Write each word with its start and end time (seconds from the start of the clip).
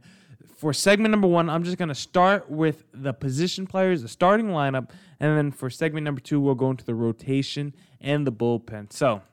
for 0.58 0.74
segment 0.74 1.10
number 1.10 1.28
one, 1.28 1.50
I'm 1.50 1.64
just 1.64 1.78
going 1.78 1.90
to 1.90 1.96
start 1.96 2.52
with 2.52 2.84
the 2.94 3.14
position 3.14 3.66
players, 3.66 4.04
the 4.04 4.08
starting 4.08 4.50
lineup. 4.50 4.92
And 5.20 5.36
then 5.36 5.52
for 5.52 5.72
segment 5.72 6.06
number 6.06 6.22
two, 6.22 6.40
we'll 6.40 6.54
go 6.54 6.70
into 6.70 6.86
the 6.86 6.94
rotation 6.94 7.76
and 8.00 8.28
the 8.28 8.32
bullpen. 8.32 8.94
So, 8.94 9.24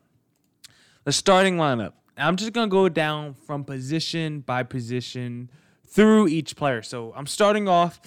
the 1.04 1.12
starting 1.12 1.58
lineup. 1.58 1.92
I'm 2.16 2.36
just 2.36 2.54
going 2.54 2.69
to 2.69 2.72
go 2.72 2.88
down 2.88 3.34
from 3.34 3.62
position 3.64 4.40
by 4.40 4.62
position 4.62 5.50
through 5.86 6.28
each 6.28 6.56
player. 6.56 6.80
So 6.80 7.12
I'm 7.14 7.26
starting 7.26 7.69
off 7.69 8.00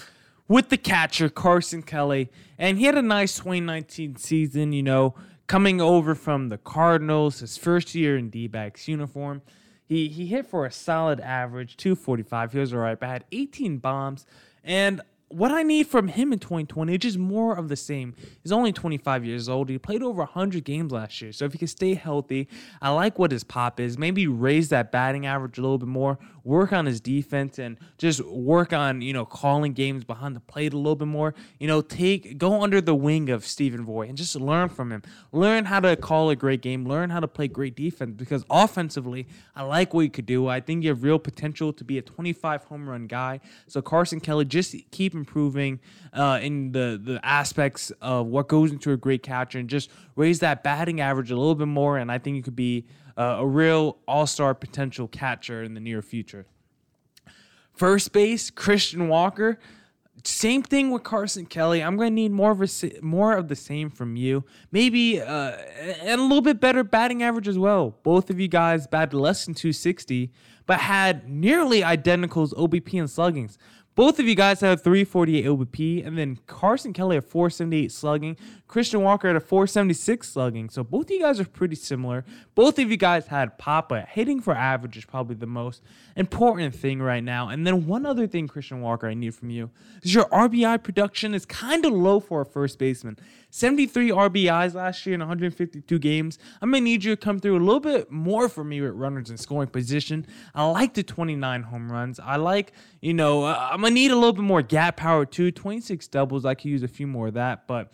with 0.48 0.70
the 0.70 0.78
catcher, 0.78 1.30
Carson 1.30 1.84
Kelly. 1.84 2.32
And 2.58 2.80
he 2.80 2.86
had 2.86 2.98
a 2.98 3.04
nice 3.04 3.38
2019 3.38 4.16
season, 4.16 4.74
you 4.74 4.82
know, 4.82 5.14
coming 5.48 5.80
over 5.80 6.14
from 6.14 6.50
the 6.50 6.58
Cardinals, 6.58 7.40
his 7.40 7.58
first 7.58 7.96
year 7.96 8.18
in 8.18 8.30
D 8.30 8.48
backs 8.48 8.88
uniform. 8.88 9.42
He, 9.86 10.10
he 10.10 10.28
hit 10.28 10.46
for 10.46 10.66
a 10.66 10.72
solid 10.72 11.22
average, 11.22 11.78
245. 11.78 12.52
He 12.52 12.60
was 12.60 12.74
all 12.74 12.80
right, 12.80 13.00
but 13.00 13.08
had 13.08 13.24
18 13.32 13.78
bombs. 13.78 14.26
And 14.64 15.02
what 15.30 15.52
I 15.52 15.62
need 15.62 15.88
from 15.88 16.08
him 16.08 16.32
in 16.32 16.40
2020 16.40 16.94
is 16.94 17.00
just 17.00 17.18
more 17.18 17.58
of 17.58 17.68
the 17.68 17.76
same. 17.76 18.16
He's 18.42 18.52
only 18.52 18.72
25 18.72 19.26
years 19.26 19.50
old. 19.50 19.70
He 19.70 19.78
played 19.78 20.02
over 20.02 20.20
100 20.20 20.64
games 20.64 20.92
last 20.92 21.22
year. 21.22 21.34
So 21.34 21.44
if 21.44 21.52
he 21.52 21.58
can 21.58 21.68
stay 21.68 21.96
healthy, 21.96 22.48
I 22.82 22.92
like 22.92 23.20
what 23.20 23.32
his 23.32 23.44
pop 23.44 23.80
is. 23.80 23.98
Maybe 23.98 24.26
raise 24.26 24.70
that 24.70 24.92
batting 24.92 25.26
average 25.26 25.58
a 25.58 25.62
little 25.62 25.80
bit 25.80 25.90
more, 25.90 26.18
work 26.46 26.72
on 26.72 26.86
his 26.86 27.02
defense, 27.02 27.60
and 27.60 27.78
just 27.98 28.24
work 28.24 28.72
on, 28.72 29.02
you 29.02 29.12
know, 29.12 29.26
calling 29.26 29.74
games 29.74 30.06
behind 30.06 30.34
the 30.34 30.40
plate 30.40 30.72
a 30.72 30.78
little 30.78 30.96
bit 30.96 31.10
more. 31.10 31.36
You 31.60 31.68
know, 31.68 31.82
take 31.82 32.38
go 32.38 32.62
under 32.62 32.80
the 32.80 32.96
wing 32.96 33.30
of 33.30 33.46
Stephen 33.46 33.84
Vogt 33.84 34.08
and 34.08 34.18
just 34.18 34.36
learn 34.38 34.70
from 34.70 34.94
him. 34.94 35.04
Learn 35.34 35.66
how 35.66 35.82
to 35.82 35.98
call 35.98 36.30
a 36.30 36.38
great 36.38 36.62
game, 36.62 36.88
learn 36.88 37.10
how 37.10 37.20
to 37.20 37.28
play 37.28 37.50
great 37.50 37.76
defense 37.76 38.16
because 38.16 38.46
offensively, 38.50 39.28
I 39.58 39.64
like 39.64 39.94
what 39.94 40.02
you 40.02 40.10
could 40.10 40.26
do. 40.26 40.48
I 40.48 40.62
think 40.62 40.84
you 40.84 40.90
have 40.90 41.04
real 41.04 41.20
potential 41.20 41.74
to 41.74 41.84
be 41.84 41.98
a 41.98 42.02
25 42.02 42.64
home 42.64 42.90
run 42.90 43.08
guy. 43.08 43.42
So 43.68 43.82
Carson 43.82 44.22
Kelly, 44.22 44.46
just 44.46 44.74
keep 44.92 45.17
improving 45.18 45.80
uh, 46.14 46.40
in 46.42 46.72
the 46.72 47.00
the 47.04 47.20
aspects 47.24 47.92
of 48.02 48.28
what 48.28 48.48
goes 48.48 48.72
into 48.72 48.92
a 48.92 48.98
great 48.98 49.24
catcher 49.24 49.60
and 49.60 49.70
just 49.70 49.90
raise 50.16 50.40
that 50.40 50.64
batting 50.64 51.02
average 51.02 51.32
a 51.32 51.36
little 51.36 51.56
bit 51.56 51.68
more. 51.68 51.98
And 51.98 52.12
I 52.12 52.18
think 52.18 52.38
you 52.38 52.44
could 52.44 52.56
be 52.56 52.86
uh, 53.18 53.38
a 53.40 53.46
real 53.46 53.98
all 54.08 54.28
star 54.28 54.54
potential 54.54 55.08
catcher 55.08 55.64
in 55.64 55.74
the 55.74 55.80
near 55.80 56.02
future. 56.02 56.46
First 57.74 58.12
base, 58.12 58.50
Christian 58.50 59.08
Walker. 59.08 59.60
Same 60.24 60.64
thing 60.64 60.90
with 60.90 61.04
Carson 61.04 61.46
Kelly. 61.46 61.84
I'm 61.84 61.96
going 61.96 62.10
to 62.10 62.16
need 62.16 62.32
more 62.32 62.52
of 62.52 62.62
a 62.62 62.68
more 63.02 63.34
of 63.34 63.50
the 63.50 63.56
same 63.56 63.92
from 63.92 64.16
you. 64.16 64.44
Maybe 64.72 65.22
uh, 65.22 65.52
and 66.02 66.20
a 66.20 66.24
little 66.24 66.42
bit 66.42 66.60
better 66.60 66.84
batting 66.84 67.22
average 67.22 67.48
as 67.48 67.58
well. 67.58 67.96
Both 68.02 68.32
of 68.32 68.40
you 68.40 68.48
guys 68.48 68.88
batted 68.88 69.14
less 69.14 69.46
than 69.46 69.54
260, 69.54 70.32
but 70.66 70.80
had 70.80 71.30
nearly 71.30 71.84
identical 71.84 72.48
OBP 72.48 73.00
and 73.00 73.08
sluggings. 73.08 73.58
Both 73.98 74.20
of 74.20 74.28
you 74.28 74.36
guys 74.36 74.62
have 74.62 74.84
348 74.84 75.46
OBP, 75.46 76.06
and 76.06 76.16
then 76.20 76.38
Carson 76.46 76.94
Kelly 76.94 77.18
at 77.18 77.24
478 77.24 77.92
slugging, 77.92 78.38
Christian 78.68 79.02
Walker 79.02 79.28
at 79.28 79.36
a 79.36 79.40
476 79.40 80.30
slugging. 80.30 80.70
So 80.70 80.84
both 80.84 81.06
of 81.06 81.12
you 81.12 81.20
guys 81.20 81.40
are 81.40 81.46
pretty 81.46 81.76
similar. 81.76 82.24
Both 82.54 82.78
of 82.78 82.92
you 82.92 82.98
guys 82.98 83.26
had 83.26 83.58
Papa. 83.58 84.06
Hitting 84.08 84.40
for 84.40 84.54
average 84.54 84.98
is 84.98 85.06
probably 85.06 85.36
the 85.36 85.48
most 85.48 85.82
important 86.16 86.76
thing 86.76 87.02
right 87.02 87.24
now. 87.24 87.50
And 87.50 87.66
then 87.66 87.88
one 87.88 88.06
other 88.06 88.28
thing, 88.28 88.48
Christian 88.48 88.82
Walker, 88.82 89.08
I 89.08 89.16
need 89.16 89.34
from 89.34 89.50
you 89.50 89.72
is 90.04 90.14
your 90.14 90.26
RBI 90.26 90.84
production 90.84 91.34
is 91.34 91.48
kind 91.48 91.84
of 91.84 91.92
low 91.92 92.20
for 92.20 92.42
a 92.42 92.46
first 92.46 92.78
baseman. 92.78 93.18
73 93.50 94.12
RBIs 94.12 94.76
last 94.76 95.06
year 95.06 95.16
in 95.16 95.22
152 95.22 95.98
games. 95.98 96.38
I'm 96.62 96.72
to 96.72 96.82
need 96.82 97.04
you 97.04 97.16
to 97.16 97.18
come 97.20 97.40
through 97.40 97.58
a 97.58 97.64
little 97.64 97.80
bit 97.80 98.12
more 98.12 98.50
for 98.50 98.64
me 98.64 98.82
with 98.82 98.92
runners 98.92 99.30
in 99.30 99.38
scoring 99.38 99.70
position. 99.70 100.28
I 100.54 100.66
like 100.66 100.94
the 100.94 101.04
29 101.04 101.64
home 101.64 101.92
runs. 101.92 102.20
I 102.20 102.36
like, 102.36 102.74
you 103.02 103.14
know, 103.14 103.46
uh, 103.46 103.70
I'm 103.72 103.82
need 103.90 104.12
a 104.12 104.16
little 104.16 104.34
bit 104.34 104.44
more 104.44 104.62
gap 104.62 104.98
power 104.98 105.26
too. 105.26 105.52
26 105.52 106.08
doubles. 106.08 106.46
I 106.46 106.56
could 106.56 106.66
use 106.66 106.84
a 106.84 106.88
few 106.88 107.08
more 107.08 107.28
of 107.28 107.34
that. 107.36 107.68
But 107.68 107.92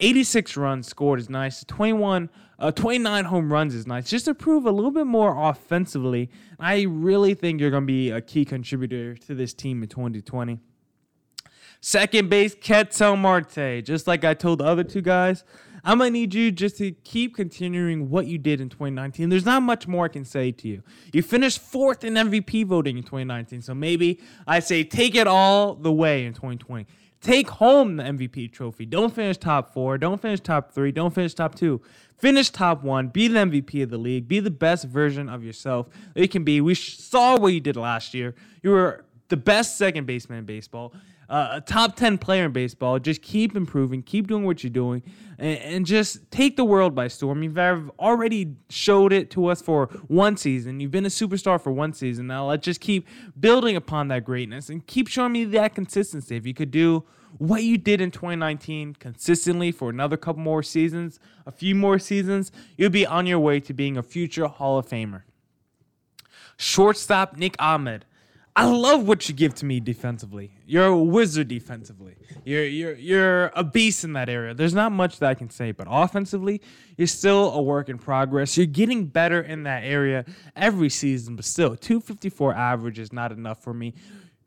86 0.00 0.56
runs 0.56 0.86
scored 0.86 1.18
is 1.20 1.28
nice. 1.28 1.64
21, 1.64 2.30
uh, 2.58 2.70
29 2.70 3.24
home 3.24 3.52
runs 3.52 3.74
is 3.74 3.86
nice. 3.86 4.08
Just 4.08 4.26
to 4.26 4.34
prove 4.34 4.66
a 4.66 4.70
little 4.70 4.90
bit 4.90 5.06
more 5.06 5.48
offensively, 5.48 6.30
I 6.58 6.82
really 6.82 7.34
think 7.34 7.60
you're 7.60 7.70
to 7.70 7.80
be 7.80 8.10
a 8.10 8.20
key 8.20 8.44
contributor 8.44 9.14
to 9.16 9.34
this 9.34 9.54
team 9.54 9.82
in 9.82 9.88
2020. 9.88 10.60
Second 11.80 12.28
base, 12.28 12.54
Ketel 12.54 13.16
Marte. 13.16 13.84
Just 13.84 14.06
like 14.06 14.24
I 14.24 14.34
told 14.34 14.58
the 14.58 14.64
other 14.64 14.84
two 14.84 15.00
guys, 15.00 15.44
I'm 15.84 15.98
to 15.98 16.10
need 16.10 16.34
you 16.34 16.50
just 16.50 16.78
to 16.78 16.92
keep 16.92 17.34
continuing 17.34 18.10
what 18.10 18.26
you 18.26 18.38
did 18.38 18.60
in 18.60 18.68
2019. 18.68 19.28
There's 19.28 19.44
not 19.44 19.62
much 19.62 19.86
more 19.86 20.06
I 20.06 20.08
can 20.08 20.24
say 20.24 20.52
to 20.52 20.68
you. 20.68 20.82
You 21.12 21.22
finished 21.22 21.60
fourth 21.60 22.04
in 22.04 22.14
MVP 22.14 22.66
voting 22.66 22.98
in 22.98 23.02
2019, 23.02 23.62
so 23.62 23.74
maybe 23.74 24.20
I 24.46 24.60
say 24.60 24.84
take 24.84 25.14
it 25.14 25.26
all 25.26 25.74
the 25.74 25.92
way 25.92 26.24
in 26.24 26.34
2020. 26.34 26.86
Take 27.20 27.50
home 27.50 27.96
the 27.96 28.04
MVP 28.04 28.52
trophy. 28.52 28.86
Don't 28.86 29.12
finish 29.12 29.38
top 29.38 29.72
four. 29.72 29.98
Don't 29.98 30.22
finish 30.22 30.40
top 30.40 30.72
three. 30.72 30.92
Don't 30.92 31.12
finish 31.12 31.34
top 31.34 31.56
two. 31.56 31.80
Finish 32.16 32.50
top 32.50 32.84
one. 32.84 33.08
Be 33.08 33.26
the 33.26 33.40
MVP 33.40 33.82
of 33.82 33.90
the 33.90 33.98
league. 33.98 34.28
Be 34.28 34.38
the 34.38 34.50
best 34.50 34.84
version 34.84 35.28
of 35.28 35.42
yourself 35.42 35.88
that 36.14 36.20
you 36.20 36.28
can 36.28 36.44
be. 36.44 36.60
We 36.60 36.74
saw 36.74 37.36
what 37.36 37.48
you 37.48 37.60
did 37.60 37.76
last 37.76 38.14
year. 38.14 38.36
You 38.62 38.70
were 38.70 39.04
the 39.28 39.36
best 39.36 39.76
second 39.76 40.06
baseman 40.06 40.38
in 40.38 40.44
baseball 40.44 40.94
uh, 41.28 41.48
a 41.52 41.60
top 41.60 41.94
10 41.96 42.18
player 42.18 42.46
in 42.46 42.52
baseball. 42.52 42.98
Just 42.98 43.22
keep 43.22 43.54
improving, 43.54 44.02
keep 44.02 44.26
doing 44.26 44.44
what 44.44 44.62
you're 44.62 44.70
doing, 44.70 45.02
and, 45.38 45.58
and, 45.58 45.86
just 45.86 46.30
take 46.30 46.56
the 46.56 46.64
world 46.64 46.94
by 46.94 47.06
storm. 47.08 47.42
You've 47.42 47.58
already 47.58 48.56
showed 48.70 49.12
it 49.12 49.30
to 49.32 49.46
us 49.46 49.60
for 49.60 49.86
one 50.08 50.36
season. 50.36 50.80
You've 50.80 50.90
been 50.90 51.06
a 51.06 51.10
superstar 51.10 51.60
for 51.60 51.70
one 51.70 51.92
season. 51.92 52.26
Now 52.26 52.48
let's 52.48 52.64
just 52.64 52.80
keep 52.80 53.06
building 53.38 53.76
upon 53.76 54.08
that 54.08 54.24
greatness 54.24 54.70
and 54.70 54.86
keep 54.86 55.08
showing 55.08 55.32
me 55.32 55.44
that 55.44 55.74
consistency. 55.74 56.36
If 56.36 56.46
you 56.46 56.54
could 56.54 56.70
do 56.70 57.04
what 57.36 57.62
you 57.62 57.76
did 57.76 58.00
in 58.00 58.10
2019 58.10 58.94
consistently 58.94 59.70
for 59.70 59.90
another 59.90 60.16
couple 60.16 60.42
more 60.42 60.62
seasons, 60.62 61.20
a 61.46 61.52
few 61.52 61.74
more 61.74 61.98
seasons, 61.98 62.50
you'll 62.76 62.90
be 62.90 63.06
on 63.06 63.26
your 63.26 63.38
way 63.38 63.60
to 63.60 63.74
being 63.74 63.96
a 63.96 64.02
future 64.02 64.46
Hall 64.46 64.78
of 64.78 64.88
Famer. 64.88 65.22
Shortstop 66.56 67.36
Nick 67.36 67.54
Ahmed. 67.58 68.04
I 68.58 68.64
love 68.64 69.06
what 69.06 69.28
you 69.28 69.36
give 69.36 69.54
to 69.56 69.64
me 69.64 69.78
defensively. 69.78 70.50
You're 70.66 70.86
a 70.86 70.98
wizard 70.98 71.46
defensively. 71.46 72.16
You're 72.44 72.64
you're 72.64 72.94
you're 72.96 73.52
a 73.54 73.62
beast 73.62 74.02
in 74.02 74.14
that 74.14 74.28
area. 74.28 74.52
There's 74.52 74.74
not 74.74 74.90
much 74.90 75.20
that 75.20 75.28
I 75.28 75.34
can 75.34 75.48
say, 75.48 75.70
but 75.70 75.86
offensively, 75.88 76.60
you're 76.96 77.06
still 77.06 77.52
a 77.52 77.62
work 77.62 77.88
in 77.88 77.98
progress. 77.98 78.56
You're 78.56 78.66
getting 78.66 79.06
better 79.06 79.40
in 79.40 79.62
that 79.62 79.84
area 79.84 80.24
every 80.56 80.88
season, 80.88 81.36
but 81.36 81.44
still, 81.44 81.76
254 81.76 82.52
average 82.52 82.98
is 82.98 83.12
not 83.12 83.30
enough 83.30 83.62
for 83.62 83.72
me. 83.72 83.94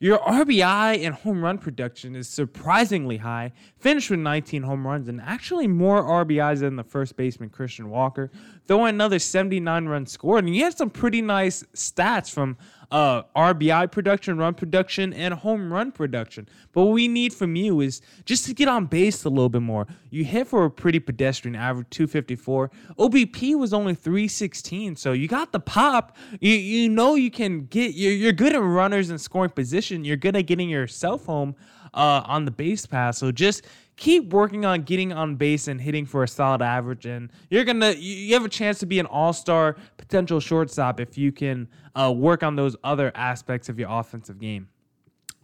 Your 0.02 0.18
RBI 0.18 1.06
and 1.06 1.14
home 1.14 1.44
run 1.44 1.60
production 1.60 2.16
is 2.16 2.28
surprisingly 2.28 3.18
high. 3.18 3.54
Finished 3.78 4.10
with 4.10 4.20
19 4.20 4.64
home 4.64 4.86
runs 4.86 5.08
and 5.08 5.22
actually 5.22 5.68
more 5.68 6.04
RBIs 6.04 6.62
than 6.62 6.76
the 6.76 6.84
first 6.84 7.16
baseman 7.16 7.50
Christian 7.50 7.88
Walker, 7.88 8.32
throwing 8.68 8.96
another 8.96 9.20
79 9.20 9.86
run 9.86 10.06
score. 10.06 10.38
And 10.38 10.54
you 10.54 10.64
had 10.64 10.78
some 10.78 10.90
pretty 10.90 11.22
nice 11.22 11.64
stats 11.74 12.32
from 12.32 12.58
uh, 12.92 13.24
RBI 13.36 13.90
production, 13.92 14.38
run 14.38 14.54
production, 14.54 15.14
and 15.14 15.34
home 15.34 15.72
run 15.72 15.92
production. 15.92 16.48
But 16.74 16.84
what 16.84 16.94
we 16.94 17.08
need 17.08 17.34
from 17.34 17.56
you 17.56 17.80
is 17.80 18.02
just 18.26 18.46
to 18.48 18.54
get 18.54 18.68
on 18.68 18.86
base 18.86 19.24
a 19.24 19.30
little 19.30 19.50
bit 19.50 19.62
more. 19.62 19.88
You 20.10 20.26
hit 20.26 20.48
for 20.48 20.66
a 20.66 20.70
pretty 20.70 21.00
pedestrian 21.00 21.56
average 21.56 21.88
254. 21.92 22.70
OBP 23.00 23.58
was 23.58 23.74
only 23.74 23.96
316, 23.96 24.98
so 24.98 25.14
you 25.14 25.28
got 25.28 25.54
the 25.54 25.60
pop. 25.60 26.18
You 26.42 26.54
you 26.54 26.90
know 26.90 27.16
you 27.16 27.32
can 27.32 27.66
get 27.66 27.94
you're, 27.94 28.12
you're 28.12 28.34
good 28.34 28.54
at 28.54 28.62
runners 28.62 29.10
and 29.10 29.20
scoring 29.20 29.52
position. 29.52 30.04
You're 30.04 30.18
good 30.18 30.36
at 30.36 30.46
getting 30.46 30.70
yourself 30.70 31.26
home 31.26 31.56
uh, 31.94 32.24
on 32.26 32.46
the 32.46 32.52
base 32.52 32.86
pass. 32.86 33.18
So 33.18 33.32
just 33.32 33.66
keep 34.02 34.34
working 34.34 34.66
on 34.66 34.82
getting 34.82 35.14
on 35.14 35.36
base 35.36 35.68
and 35.68 35.80
hitting 35.80 36.08
for 36.08 36.24
a 36.24 36.28
solid 36.28 36.62
average, 36.62 37.06
and 37.06 37.30
you're 37.52 37.64
gonna 37.64 37.92
you 37.92 38.34
have 38.34 38.44
a 38.44 38.50
chance 38.50 38.80
to 38.80 38.88
be 38.88 39.00
an 39.00 39.06
all 39.06 39.32
star 39.32 39.78
potential 39.96 40.40
shortstop 40.40 41.00
if 41.00 41.18
you 41.20 41.32
can 41.32 41.68
uh, 41.96 42.12
work 42.12 42.42
on 42.42 42.56
those 42.56 42.76
other 42.84 43.12
aspects 43.14 43.70
of 43.70 43.78
your 43.78 43.90
offensive 43.92 44.40
game. 44.40 44.68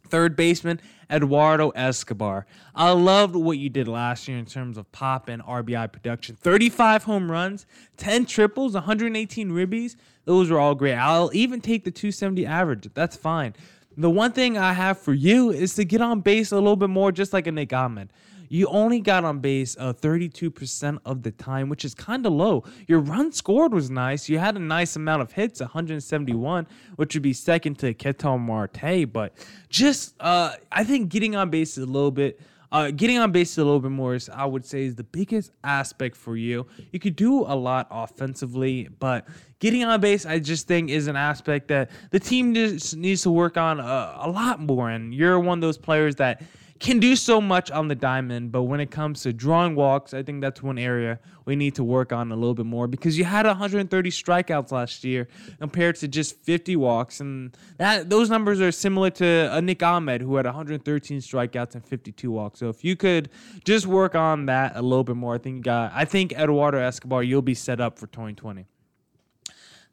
Third 0.08 0.36
baseman, 0.36 0.82
Eduardo 1.12 1.70
Escobar. 1.70 2.48
I 2.74 2.92
loved 2.92 3.36
what 3.36 3.60
you 3.60 3.70
did 3.70 3.88
last 3.88 4.28
year 4.28 4.38
in 4.38 4.46
terms 4.46 4.78
of 4.78 4.92
pop 4.92 5.30
and 5.30 5.44
RBI 5.44 5.92
production. 5.92 6.36
35 6.36 7.04
home 7.04 7.30
runs, 7.30 7.66
10 7.98 8.26
triples, 8.26 8.74
118 8.74 9.52
ribbies. 9.52 9.98
Those 10.26 10.50
were 10.50 10.60
all 10.60 10.76
great. 10.76 10.96
I'll 10.96 11.30
even 11.34 11.62
take 11.62 11.84
the 11.84 11.92
270 11.92 12.46
average. 12.46 12.90
That's 12.94 13.18
fine. 13.18 13.54
The 13.98 14.10
one 14.10 14.32
thing 14.32 14.58
I 14.58 14.74
have 14.74 14.98
for 14.98 15.14
you 15.14 15.52
is 15.52 15.76
to 15.76 15.84
get 15.84 16.02
on 16.02 16.22
base 16.22 16.52
a 16.52 16.56
little 16.56 16.76
bit 16.76 16.90
more, 16.90 17.12
just 17.12 17.34
like 17.34 17.46
a 17.46 17.52
Nick 17.52 17.74
Ahmed. 17.74 18.10
You 18.50 18.68
only 18.68 19.00
got 19.00 19.24
on 19.24 19.40
base 19.40 19.76
uh, 19.80 19.94
32% 19.94 21.00
of 21.06 21.24
the 21.24 21.32
time, 21.32 21.70
which 21.70 21.86
is 21.86 21.94
kind 21.94 22.26
of 22.26 22.34
low. 22.34 22.64
Your 22.88 23.00
run 23.00 23.32
scored 23.32 23.74
was 23.74 23.90
nice. 23.90 24.30
You 24.30 24.40
had 24.40 24.56
a 24.56 24.60
nice 24.60 24.96
amount 24.96 25.22
of 25.22 25.32
hits, 25.32 25.60
171, 25.60 26.68
which 26.96 27.14
would 27.16 27.24
be 27.24 27.34
second 27.34 27.80
to 27.80 27.94
Ketel 27.94 28.38
Marte. 28.38 29.12
But 29.12 29.34
just, 29.70 30.16
uh, 30.20 30.54
I 30.72 30.84
think 30.84 31.10
getting 31.10 31.36
on 31.36 31.50
base 31.50 31.78
is 31.78 31.84
a 31.84 31.92
little 31.92 32.12
bit. 32.12 32.40
Uh, 32.70 32.92
getting 32.92 33.18
on 33.18 33.32
base 33.32 33.58
a 33.58 33.64
little 33.64 33.80
bit 33.80 33.92
more 33.92 34.16
is, 34.16 34.28
I 34.30 34.44
would 34.44 34.66
say, 34.66 34.84
is 34.84 34.96
the 34.96 35.04
biggest 35.04 35.52
aspect 35.64 36.18
for 36.18 36.36
you. 36.36 36.68
You 36.92 37.00
could 37.00 37.16
do 37.16 37.44
a 37.44 37.56
lot 37.56 37.88
offensively, 37.90 38.90
but 39.00 39.26
getting 39.60 39.86
on 39.86 40.02
base, 40.02 40.26
I 40.26 40.40
just 40.40 40.68
think, 40.68 40.90
is 40.90 41.08
an 41.08 41.16
aspect 41.16 41.70
that 41.70 41.90
the 42.12 42.20
team 42.20 42.54
just 42.54 42.98
needs 42.98 43.22
to 43.22 43.32
work 43.32 43.56
on 43.56 43.80
a, 43.80 44.18
a 44.20 44.30
lot 44.30 44.60
more. 44.60 44.90
And 44.90 45.14
you're 45.14 45.40
one 45.40 45.60
of 45.60 45.62
those 45.62 45.78
players 45.78 46.18
that 46.18 46.42
can 46.80 47.00
do 47.00 47.16
so 47.16 47.40
much 47.40 47.72
on 47.72 47.88
the 47.88 47.96
diamond, 47.96 48.52
but 48.52 48.64
when 48.64 48.80
it 48.80 48.92
comes 48.92 49.22
to 49.24 49.34
drawing 49.34 49.76
walks, 49.76 50.14
I 50.14 50.24
think 50.24 50.42
that's 50.42 50.62
one 50.62 50.78
area 50.78 51.20
we 51.46 51.56
need 51.56 51.76
to 51.76 51.84
work 51.84 52.12
on 52.12 52.32
a 52.32 52.36
little 52.36 52.54
bit 52.54 52.66
more 52.66 52.88
because 52.88 53.18
you 53.18 53.24
had 53.24 53.46
130 53.46 54.10
strikeouts 54.10 54.72
last 54.72 55.04
year 55.04 55.28
compared 55.60 55.96
to 55.98 56.08
just 56.08 56.36
50 56.44 56.76
walks, 56.76 57.20
and 57.20 57.56
that 57.78 58.10
those 58.10 58.30
numbers 58.30 58.60
are 58.62 58.72
similar 58.72 59.10
to 59.12 59.50
a 59.52 59.62
Nick 59.62 59.82
Ahmed 59.82 60.22
who 60.22 60.36
had 60.36 60.46
113 60.46 61.20
strikeouts 61.20 61.76
and 61.76 61.86
52 61.86 62.32
walks. 62.32 62.60
So 62.60 62.70
if 62.70 62.84
you 62.84 62.96
could 62.96 63.30
just 63.64 63.88
work 63.88 64.16
on 64.16 64.46
that 64.48 64.76
a 64.76 64.82
little 64.82 65.04
bit 65.04 65.16
more, 65.16 65.36
I 65.36 65.40
think 65.40 65.68
uh, 65.68 65.90
I 65.94 66.06
think 66.06 66.34
Eduardo 66.34 66.80
Escobar, 66.80 67.24
you'll 67.24 67.42
be 67.42 67.56
set 67.56 67.80
up 67.80 67.98
for 67.98 68.08
2020. 68.08 68.66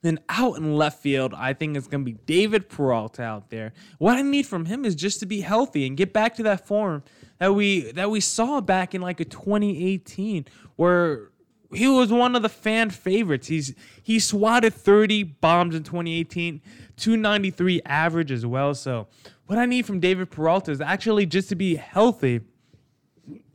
Then 0.05 0.21
out 0.29 0.59
in 0.59 0.77
left 0.77 1.01
field, 1.01 1.33
I 1.35 1.55
think 1.55 1.79
it's 1.79 1.87
going 1.87 2.05
to 2.05 2.13
be 2.13 2.19
David 2.27 2.69
Peralta 2.69 3.23
out 3.23 3.49
there. 3.49 3.73
What 3.97 4.19
I 4.19 4.23
need 4.23 4.45
from 4.45 4.67
him 4.67 4.85
is 4.85 4.95
just 4.95 5.19
to 5.21 5.27
be 5.27 5.41
healthy 5.41 5.87
and 5.87 5.97
get 5.97 6.13
back 6.13 6.35
to 6.35 6.43
that 6.43 6.67
form 6.67 7.03
that 7.39 7.55
we 7.55 7.91
that 7.93 8.11
we 8.11 8.21
saw 8.21 8.61
back 8.61 8.95
in 8.95 9.01
like 9.01 9.21
a 9.21 9.25
2018 9.25 10.45
where 10.77 11.31
he 11.73 11.89
was 11.89 12.13
one 12.13 12.37
of 12.37 12.43
the 12.43 12.51
fan 12.51 12.91
favorites. 12.91 13.47
He's 13.47 13.75
he 14.03 14.19
swatted 14.19 14.75
30 14.75 15.23
bombs 15.23 15.75
in 15.75 15.85
2018, 15.85 16.61
293 16.99 17.81
average 17.87 18.31
as 18.31 18.45
well. 18.45 18.75
So 18.75 19.07
what 19.47 19.59
I 19.59 19.65
need 19.65 19.87
from 19.87 20.01
David 20.01 20.31
Peralta 20.31 20.71
is 20.71 20.83
actually 20.83 21.25
just 21.25 21.49
to 21.49 21.55
be 21.55 21.77
healthy 21.77 22.43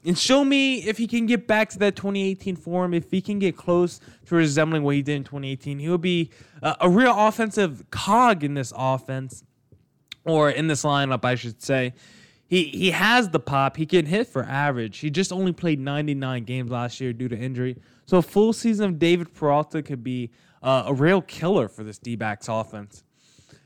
and 0.05 0.17
show 0.17 0.45
me 0.45 0.77
if 0.83 0.97
he 0.97 1.07
can 1.07 1.25
get 1.25 1.47
back 1.47 1.69
to 1.69 1.79
that 1.79 1.95
2018 1.95 2.55
form. 2.55 2.93
If 2.93 3.11
he 3.11 3.21
can 3.21 3.39
get 3.39 3.57
close 3.57 3.99
to 4.27 4.35
resembling 4.35 4.83
what 4.83 4.95
he 4.95 5.01
did 5.01 5.15
in 5.17 5.23
2018, 5.23 5.79
he 5.79 5.89
will 5.89 5.97
be 5.97 6.29
a, 6.61 6.77
a 6.81 6.89
real 6.89 7.13
offensive 7.15 7.83
cog 7.91 8.43
in 8.43 8.53
this 8.53 8.71
offense, 8.75 9.43
or 10.25 10.49
in 10.49 10.67
this 10.67 10.83
lineup, 10.83 11.25
I 11.25 11.35
should 11.35 11.61
say. 11.61 11.93
He 12.47 12.65
he 12.65 12.91
has 12.91 13.29
the 13.29 13.39
pop. 13.39 13.77
He 13.77 13.85
can 13.85 14.05
hit 14.05 14.27
for 14.27 14.43
average. 14.43 14.97
He 14.99 15.09
just 15.09 15.31
only 15.31 15.51
played 15.51 15.79
99 15.79 16.45
games 16.45 16.71
last 16.71 16.99
year 16.99 17.13
due 17.13 17.27
to 17.27 17.37
injury. 17.37 17.77
So 18.05 18.17
a 18.17 18.21
full 18.23 18.53
season 18.53 18.85
of 18.85 18.99
David 18.99 19.33
Peralta 19.35 19.83
could 19.83 20.03
be 20.03 20.31
uh, 20.63 20.85
a 20.87 20.93
real 20.93 21.21
killer 21.21 21.67
for 21.67 21.83
this 21.83 21.99
D-backs 21.99 22.47
offense. 22.49 23.03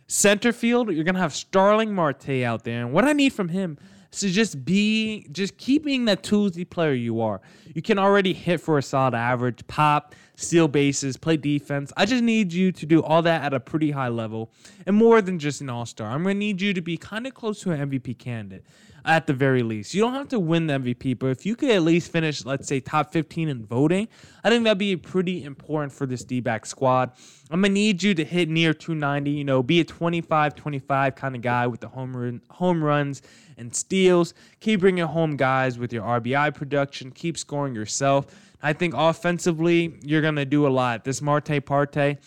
Center 0.07 0.51
field, 0.51 0.91
you're 0.91 1.05
gonna 1.05 1.19
have 1.19 1.33
Starling 1.33 1.93
Marte 1.93 2.43
out 2.43 2.65
there, 2.65 2.81
and 2.81 2.91
what 2.91 3.05
I 3.05 3.13
need 3.13 3.31
from 3.31 3.49
him 3.49 3.77
so 4.13 4.27
just 4.27 4.63
be, 4.63 5.27
just 5.31 5.57
keep 5.57 5.83
being 5.83 6.05
that 6.05 6.23
Tuesday 6.23 6.65
player 6.65 6.93
you 6.93 7.21
are. 7.21 7.41
You 7.73 7.81
can 7.81 7.97
already 7.97 8.33
hit 8.33 8.61
for 8.61 8.77
a 8.77 8.83
solid 8.83 9.15
average, 9.15 9.65
pop, 9.67 10.13
steal 10.35 10.67
bases, 10.67 11.17
play 11.17 11.37
defense. 11.37 11.91
I 11.95 12.05
just 12.05 12.23
need 12.23 12.53
you 12.53 12.71
to 12.71 12.85
do 12.85 13.03
all 13.03 13.21
that 13.21 13.43
at 13.43 13.53
a 13.53 13.59
pretty 13.59 13.91
high 13.91 14.07
level 14.07 14.51
and 14.85 14.95
more 14.95 15.21
than 15.21 15.39
just 15.39 15.61
an 15.61 15.69
all 15.69 15.85
star. 15.85 16.09
I'm 16.09 16.23
going 16.23 16.35
to 16.35 16.39
need 16.39 16.61
you 16.61 16.73
to 16.73 16.81
be 16.81 16.97
kind 16.97 17.27
of 17.27 17.33
close 17.33 17.61
to 17.61 17.71
an 17.71 17.89
MVP 17.89 18.17
candidate 18.17 18.65
at 19.05 19.27
the 19.27 19.33
very 19.33 19.63
least. 19.63 19.93
You 19.93 20.01
don't 20.01 20.13
have 20.13 20.29
to 20.29 20.39
win 20.39 20.67
the 20.67 20.75
MVP, 20.75 21.19
but 21.19 21.27
if 21.27 21.45
you 21.45 21.55
could 21.55 21.69
at 21.69 21.81
least 21.81 22.11
finish, 22.11 22.45
let's 22.45 22.67
say, 22.67 22.79
top 22.79 23.11
15 23.11 23.49
in 23.49 23.65
voting, 23.65 24.07
I 24.43 24.49
think 24.49 24.63
that'd 24.63 24.77
be 24.77 24.95
pretty 24.95 25.43
important 25.43 25.91
for 25.91 26.05
this 26.05 26.23
D 26.23 26.39
back 26.39 26.65
squad. 26.65 27.11
I'm 27.51 27.61
going 27.61 27.71
to 27.71 27.73
need 27.73 28.01
you 28.01 28.13
to 28.13 28.23
hit 28.23 28.49
near 28.49 28.73
290, 28.73 29.29
you 29.29 29.43
know, 29.43 29.61
be 29.61 29.81
a 29.81 29.83
25 29.83 30.55
25 30.55 31.15
kind 31.15 31.35
of 31.35 31.41
guy 31.41 31.67
with 31.67 31.81
the 31.81 31.89
home, 31.89 32.15
run, 32.15 32.41
home 32.49 32.83
runs 32.83 33.21
and 33.57 33.75
steals. 33.75 34.33
Keep 34.59 34.79
bringing 34.79 35.05
home 35.05 35.35
guys 35.35 35.77
with 35.77 35.91
your 35.91 36.03
RBI 36.03 36.53
production. 36.55 37.11
Keep 37.11 37.37
scoring 37.37 37.75
yourself. 37.75 38.27
I 38.63 38.71
think 38.71 38.93
offensively, 38.95 39.99
you're 40.03 40.21
going 40.21 40.37
to 40.37 40.45
do 40.45 40.65
a 40.65 40.69
lot. 40.69 41.03
This 41.03 41.21
Marte 41.21 41.63
Parte, 41.63 42.17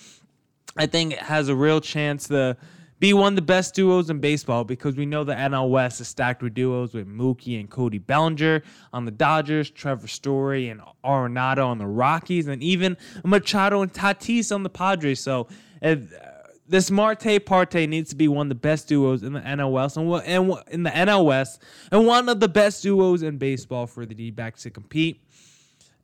I 0.76 0.87
think, 0.87 1.14
has 1.14 1.49
a 1.49 1.57
real 1.57 1.81
chance 1.81 2.28
to 2.28 2.59
be 2.99 3.14
one 3.14 3.33
of 3.33 3.37
the 3.37 3.43
best 3.43 3.75
duos 3.75 4.11
in 4.11 4.21
baseball 4.21 4.62
because 4.64 4.97
we 4.97 5.07
know 5.07 5.25
the 5.25 5.35
NL 5.35 5.71
West 5.71 6.00
is 6.00 6.09
stacked 6.09 6.43
with 6.43 6.52
duos 6.52 6.93
with 6.93 7.09
Mookie 7.09 7.59
and 7.59 7.71
Cody 7.71 7.99
Bellinger 7.99 8.62
on 8.93 9.07
the 9.07 9.11
Dodgers, 9.11 9.71
Trevor 9.71 10.09
Story 10.09 10.69
and 10.69 10.83
Arenado 11.02 11.66
on 11.66 11.78
the 11.78 11.87
Rockies, 11.87 12.49
and 12.49 12.62
even 12.62 12.99
Machado 13.25 13.81
and 13.81 13.93
Tatis 13.93 14.55
on 14.55 14.62
the 14.62 14.71
Padres. 14.71 15.21
So 15.21 15.49
if, 15.81 16.12
uh, 16.12 16.26
this 16.69 16.90
Marte 16.90 17.45
Parte 17.47 17.87
needs 17.87 18.11
to 18.11 18.16
be 18.16 18.28
one 18.28 18.47
of 18.47 18.49
the 18.50 18.57
best 18.57 18.88
duos 18.88 19.23
in 19.23 19.33
the 19.33 19.40
NL 19.40 19.73
West 19.73 19.97
and, 19.97 20.52
in 20.69 20.83
the 20.83 20.90
NL 20.90 21.25
West 21.25 21.62
and 21.90 22.07
one 22.07 22.28
of 22.28 22.40
the 22.40 22.49
best 22.49 22.83
duos 22.83 23.23
in 23.23 23.38
baseball 23.38 23.87
for 23.87 24.05
the 24.05 24.14
D-backs 24.14 24.64
to 24.64 24.71
compete. 24.71 25.23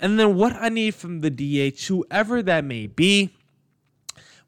And 0.02 0.18
then 0.18 0.34
what 0.34 0.52
I 0.54 0.68
need 0.68 0.96
from 0.96 1.20
the 1.20 1.30
DH, 1.30 1.86
whoever 1.86 2.42
that 2.42 2.64
may 2.64 2.88
be, 2.88 3.30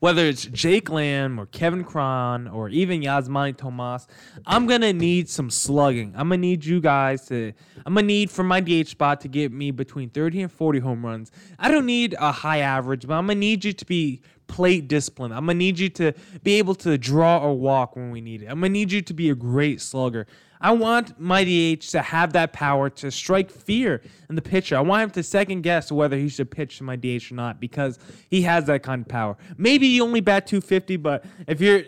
whether 0.00 0.26
it's 0.26 0.46
Jake 0.46 0.90
Lamb 0.90 1.38
or 1.38 1.46
Kevin 1.46 1.84
Cron 1.84 2.48
or 2.48 2.68
even 2.68 3.00
Yasmany 3.00 3.56
Tomas, 3.56 4.08
I'm 4.44 4.66
gonna 4.66 4.92
need 4.92 5.30
some 5.30 5.48
slugging. 5.48 6.12
I'm 6.16 6.28
gonna 6.28 6.38
need 6.38 6.64
you 6.64 6.80
guys 6.80 7.26
to. 7.28 7.52
I'm 7.86 7.94
gonna 7.94 8.06
need 8.06 8.32
for 8.32 8.42
my 8.42 8.60
DH 8.60 8.88
spot 8.88 9.20
to 9.20 9.28
get 9.28 9.52
me 9.52 9.70
between 9.70 10.10
30 10.10 10.42
and 10.42 10.52
40 10.52 10.80
home 10.80 11.06
runs. 11.06 11.30
I 11.58 11.70
don't 11.70 11.86
need 11.86 12.16
a 12.18 12.32
high 12.32 12.58
average, 12.58 13.06
but 13.06 13.14
I'm 13.14 13.28
gonna 13.28 13.38
need 13.38 13.64
you 13.64 13.72
to 13.72 13.86
be 13.86 14.22
plate 14.46 14.88
discipline. 14.88 15.32
I'm 15.32 15.46
gonna 15.46 15.54
need 15.54 15.78
you 15.78 15.88
to 15.90 16.12
be 16.42 16.54
able 16.54 16.74
to 16.76 16.96
draw 16.98 17.38
or 17.38 17.54
walk 17.54 17.96
when 17.96 18.10
we 18.10 18.20
need 18.20 18.42
it. 18.42 18.46
I'm 18.46 18.60
gonna 18.60 18.68
need 18.70 18.92
you 18.92 19.02
to 19.02 19.14
be 19.14 19.30
a 19.30 19.34
great 19.34 19.80
slugger. 19.80 20.26
I 20.60 20.70
want 20.70 21.20
my 21.20 21.44
DH 21.44 21.90
to 21.90 22.00
have 22.00 22.32
that 22.32 22.54
power 22.54 22.88
to 22.88 23.10
strike 23.10 23.50
fear 23.50 24.00
in 24.30 24.34
the 24.34 24.42
pitcher. 24.42 24.76
I 24.76 24.80
want 24.80 25.02
him 25.02 25.10
to 25.10 25.22
second 25.22 25.60
guess 25.60 25.92
whether 25.92 26.16
he 26.16 26.28
should 26.28 26.50
pitch 26.50 26.78
to 26.78 26.84
my 26.84 26.96
DH 26.96 27.30
or 27.30 27.34
not 27.34 27.60
because 27.60 27.98
he 28.30 28.40
has 28.42 28.64
that 28.64 28.82
kind 28.82 29.02
of 29.02 29.08
power. 29.08 29.36
Maybe 29.58 29.86
you 29.86 30.02
only 30.02 30.20
bat 30.20 30.46
250, 30.46 30.96
but 30.96 31.24
if 31.46 31.60
you're 31.60 31.82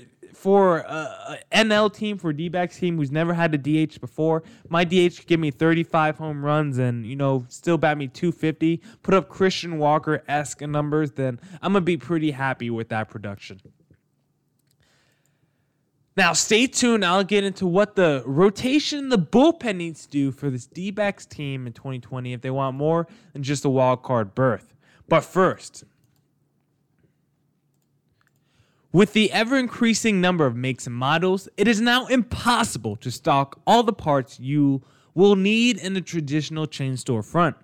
for 0.47 0.79
a, 0.79 1.41
a 1.53 1.57
NL 1.65 1.93
team, 1.93 2.17
for 2.19 2.33
D 2.33 2.49
backs 2.49 2.79
team 2.79 2.99
who's 2.99 3.11
never 3.11 3.35
had 3.35 3.53
a 3.53 3.59
DH 3.59 4.01
before, 4.01 4.45
my 4.69 4.85
DH 4.85 5.17
could 5.17 5.27
give 5.27 5.41
me 5.41 5.51
35 5.51 6.19
home 6.19 6.45
runs 6.45 6.79
and, 6.79 7.05
you 7.05 7.17
know, 7.17 7.45
still 7.49 7.77
bat 7.77 7.99
me 7.99 8.07
250, 8.07 8.81
put 9.03 9.13
up 9.13 9.29
Christian 9.29 9.77
Walker 9.79 10.23
esque 10.29 10.61
numbers, 10.61 11.11
then 11.11 11.41
I'm 11.61 11.73
going 11.73 11.83
to 11.83 11.85
be 11.85 11.97
pretty 11.97 12.31
happy 12.31 12.71
with 12.71 12.91
that 12.91 13.09
production. 13.09 13.61
Now, 16.17 16.33
stay 16.33 16.69
tuned. 16.69 17.05
I'll 17.05 17.25
get 17.25 17.43
into 17.43 17.67
what 17.67 17.97
the 17.97 18.23
rotation, 18.25 19.09
the 19.09 19.19
bullpen 19.19 19.75
needs 19.75 20.05
to 20.05 20.13
do 20.13 20.31
for 20.31 20.49
this 20.49 20.69
D 20.69 20.93
backs 20.93 21.27
team 21.27 21.67
in 21.67 21.73
2020 21.73 22.35
if 22.35 22.41
they 22.41 22.51
want 22.51 22.77
more 22.77 23.09
than 23.33 23.43
just 23.43 23.65
a 23.65 23.69
wild 23.69 24.05
card 24.05 24.37
berth. 24.37 24.73
But 25.09 25.23
first, 25.23 25.83
with 28.97 29.13
the 29.13 29.31
ever 29.31 29.59
increasing 29.59 30.23
number 30.23 30.47
of 30.47 30.57
makes 30.57 30.87
and 30.87 30.97
models, 30.97 31.51
it 31.59 31.69
is 31.69 31.83
now 31.83 32.07
impossible 32.07 32.97
to 32.97 33.11
stock 33.11 33.61
all 33.67 33.83
the 33.83 33.93
parts 33.93 34.41
you 34.41 34.81
will 35.13 35.37
need 35.37 35.77
in 35.77 35.95
a 35.99 36.01
traditional 36.01 36.67
chain 36.67 36.97
store 36.97 37.23
front. 37.23 37.55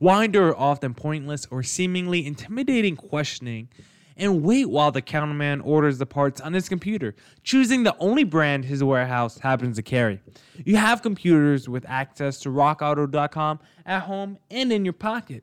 Are 0.00 0.56
often 0.56 0.94
pointless 0.94 1.44
or 1.50 1.64
seemingly 1.64 2.24
intimidating 2.24 2.94
questioning 2.94 3.68
and 4.16 4.44
wait 4.44 4.66
while 4.66 4.92
the 4.92 5.02
counterman 5.02 5.60
orders 5.64 5.98
the 5.98 6.06
parts 6.06 6.40
on 6.40 6.52
his 6.52 6.68
computer, 6.68 7.16
choosing 7.42 7.82
the 7.82 7.96
only 7.98 8.22
brand 8.22 8.64
his 8.64 8.84
warehouse 8.84 9.38
happens 9.38 9.74
to 9.78 9.82
carry. 9.82 10.20
You 10.64 10.76
have 10.76 11.02
computers 11.02 11.68
with 11.68 11.84
access 11.88 12.38
to 12.42 12.48
rockauto.com 12.48 13.58
at 13.84 14.02
home 14.02 14.38
and 14.52 14.72
in 14.72 14.84
your 14.84 14.92
pocket. 14.92 15.42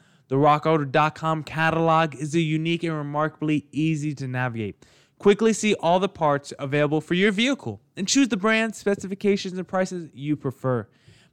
The 0.31 0.37
RockAuto.com 0.37 1.43
catalog 1.43 2.15
is 2.15 2.33
a 2.35 2.39
unique 2.39 2.83
and 2.83 2.95
remarkably 2.95 3.67
easy 3.73 4.15
to 4.15 4.29
navigate. 4.29 4.85
Quickly 5.19 5.51
see 5.51 5.73
all 5.73 5.99
the 5.99 6.07
parts 6.07 6.53
available 6.57 7.01
for 7.01 7.15
your 7.15 7.33
vehicle 7.33 7.81
and 7.97 8.07
choose 8.07 8.29
the 8.29 8.37
brand, 8.37 8.73
specifications, 8.73 9.57
and 9.57 9.67
prices 9.67 10.09
you 10.13 10.37
prefer. 10.37 10.87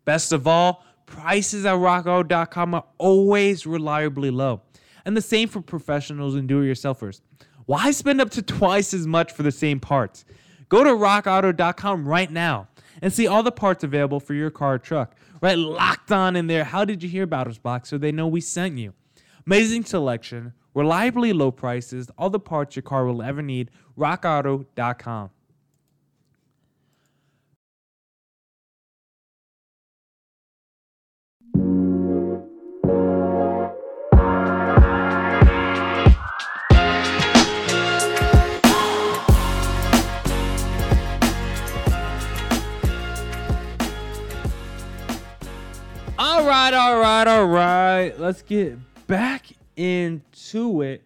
Best 0.04 0.32
of 0.32 0.48
all, 0.48 0.84
prices 1.06 1.64
at 1.64 1.76
RockAuto.com 1.76 2.74
are 2.74 2.84
always 2.98 3.66
reliably 3.66 4.32
low 4.32 4.62
and 5.04 5.16
the 5.16 5.22
same 5.22 5.48
for 5.48 5.60
professionals 5.60 6.34
and 6.34 6.48
do-it-yourselfers. 6.48 7.20
Why 7.66 7.92
spend 7.92 8.20
up 8.20 8.30
to 8.30 8.42
twice 8.42 8.92
as 8.92 9.06
much 9.06 9.30
for 9.30 9.44
the 9.44 9.52
same 9.52 9.78
parts? 9.78 10.24
Go 10.68 10.82
to 10.82 10.90
rockauto.com 10.90 12.08
right 12.08 12.32
now 12.32 12.66
and 13.00 13.12
see 13.12 13.26
all 13.26 13.42
the 13.42 13.52
parts 13.52 13.84
available 13.84 14.20
for 14.20 14.34
your 14.34 14.50
car 14.50 14.74
or 14.74 14.78
truck. 14.78 15.14
Write 15.40 15.58
locked 15.58 16.10
on 16.12 16.36
in 16.36 16.46
their. 16.46 16.64
How 16.64 16.84
did 16.84 17.02
you 17.02 17.08
hear 17.08 17.24
about 17.24 17.48
us 17.48 17.58
box 17.58 17.88
so 17.88 17.98
they 17.98 18.12
know 18.12 18.26
we 18.26 18.40
sent 18.40 18.78
you? 18.78 18.94
Amazing 19.46 19.84
selection, 19.84 20.52
reliably 20.74 21.32
low 21.32 21.50
prices, 21.50 22.10
all 22.18 22.30
the 22.30 22.40
parts 22.40 22.76
your 22.76 22.82
car 22.82 23.06
will 23.06 23.22
ever 23.22 23.42
need. 23.42 23.70
rockauto.com. 23.96 25.30
right, 46.48 46.72
all 46.72 46.98
right, 46.98 47.28
all 47.28 47.46
right. 47.46 48.18
Let's 48.18 48.40
get 48.40 48.78
back 49.06 49.48
into 49.76 50.80
it 50.80 51.02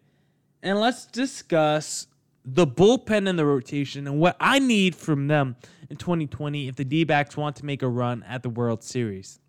and 0.63 0.79
let's 0.79 1.07
discuss 1.07 2.07
the 2.45 2.65
bullpen 2.65 3.29
and 3.29 3.37
the 3.37 3.45
rotation 3.45 4.07
and 4.07 4.21
what 4.21 4.37
I 4.39 4.61
need 4.61 4.95
from 4.95 5.27
them 5.27 5.57
in 5.91 5.97
2020 5.97 6.69
if 6.69 6.77
the 6.77 6.85
D 6.85 7.03
backs 7.03 7.37
want 7.37 7.57
to 7.57 7.65
make 7.65 7.83
a 7.83 7.89
run 7.89 8.25
at 8.29 8.45
the 8.45 8.51
World 8.51 8.85
Series. 8.85 9.41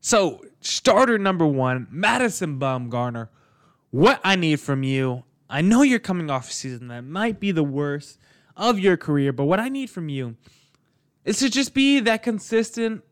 So, 0.00 0.44
starter 0.60 1.18
number 1.18 1.46
one, 1.46 1.88
Madison 1.90 2.60
Bumgarner. 2.60 3.28
What 3.90 4.20
I 4.22 4.36
need 4.36 4.60
from 4.60 4.84
you, 4.84 5.24
I 5.50 5.62
know 5.62 5.82
you're 5.82 5.98
coming 5.98 6.30
off 6.30 6.48
a 6.48 6.52
season 6.52 6.88
that 6.88 7.02
might 7.02 7.40
be 7.40 7.50
the 7.50 7.64
worst 7.64 8.20
of 8.56 8.78
your 8.78 8.96
career, 8.96 9.32
but 9.32 9.46
what 9.46 9.58
I 9.58 9.68
need 9.68 9.90
from 9.90 10.08
you 10.08 10.36
is 11.24 11.40
to 11.40 11.50
just 11.50 11.74
be 11.74 11.98
that 12.00 12.22
consistent 12.22 13.02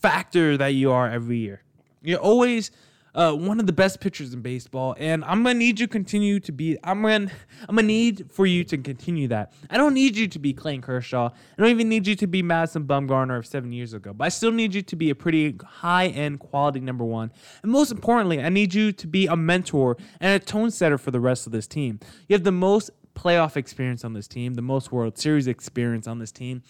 factor 0.00 0.56
that 0.56 0.68
you 0.68 0.92
are 0.92 1.10
every 1.10 1.38
year. 1.38 1.62
You're 2.02 2.20
always 2.20 2.70
uh, 3.16 3.32
one 3.32 3.58
of 3.58 3.66
the 3.66 3.72
best 3.72 3.98
pitchers 3.98 4.34
in 4.34 4.42
baseball, 4.42 4.94
and 4.98 5.24
I'm 5.24 5.42
gonna 5.42 5.58
need 5.58 5.80
you 5.80 5.86
to 5.86 5.90
continue 5.90 6.38
to 6.40 6.52
be. 6.52 6.76
I'm 6.84 7.00
gonna 7.00 7.30
I'm 7.66 7.74
gonna 7.74 7.88
need 7.88 8.30
for 8.30 8.44
you 8.44 8.62
to 8.64 8.76
continue 8.76 9.26
that. 9.28 9.52
I 9.70 9.78
don't 9.78 9.94
need 9.94 10.16
you 10.16 10.28
to 10.28 10.38
be 10.38 10.52
Clayton 10.52 10.82
Kershaw. 10.82 11.30
I 11.30 11.62
don't 11.62 11.70
even 11.70 11.88
need 11.88 12.06
you 12.06 12.14
to 12.14 12.26
be 12.26 12.42
Madison 12.42 12.84
Bumgarner 12.84 13.38
of 13.38 13.46
seven 13.46 13.72
years 13.72 13.94
ago. 13.94 14.12
But 14.12 14.26
I 14.26 14.28
still 14.28 14.52
need 14.52 14.74
you 14.74 14.82
to 14.82 14.96
be 14.96 15.08
a 15.08 15.14
pretty 15.14 15.56
high 15.64 16.08
end 16.08 16.40
quality 16.40 16.80
number 16.80 17.04
one. 17.04 17.32
And 17.62 17.72
most 17.72 17.90
importantly, 17.90 18.42
I 18.42 18.50
need 18.50 18.74
you 18.74 18.92
to 18.92 19.06
be 19.06 19.26
a 19.26 19.36
mentor 19.36 19.96
and 20.20 20.40
a 20.40 20.44
tone 20.44 20.70
setter 20.70 20.98
for 20.98 21.10
the 21.10 21.20
rest 21.20 21.46
of 21.46 21.52
this 21.52 21.66
team. 21.66 22.00
You 22.28 22.34
have 22.34 22.44
the 22.44 22.52
most 22.52 22.90
playoff 23.14 23.56
experience 23.56 24.04
on 24.04 24.12
this 24.12 24.28
team, 24.28 24.54
the 24.54 24.62
most 24.62 24.92
World 24.92 25.16
Series 25.16 25.46
experience 25.46 26.06
on 26.06 26.18
this 26.18 26.30
team. 26.30 26.62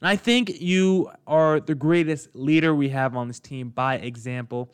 And 0.00 0.08
I 0.08 0.16
think 0.16 0.60
you 0.60 1.10
are 1.26 1.60
the 1.60 1.74
greatest 1.74 2.28
leader 2.34 2.74
we 2.74 2.90
have 2.90 3.16
on 3.16 3.28
this 3.28 3.40
team 3.40 3.70
by 3.70 3.96
example. 3.96 4.70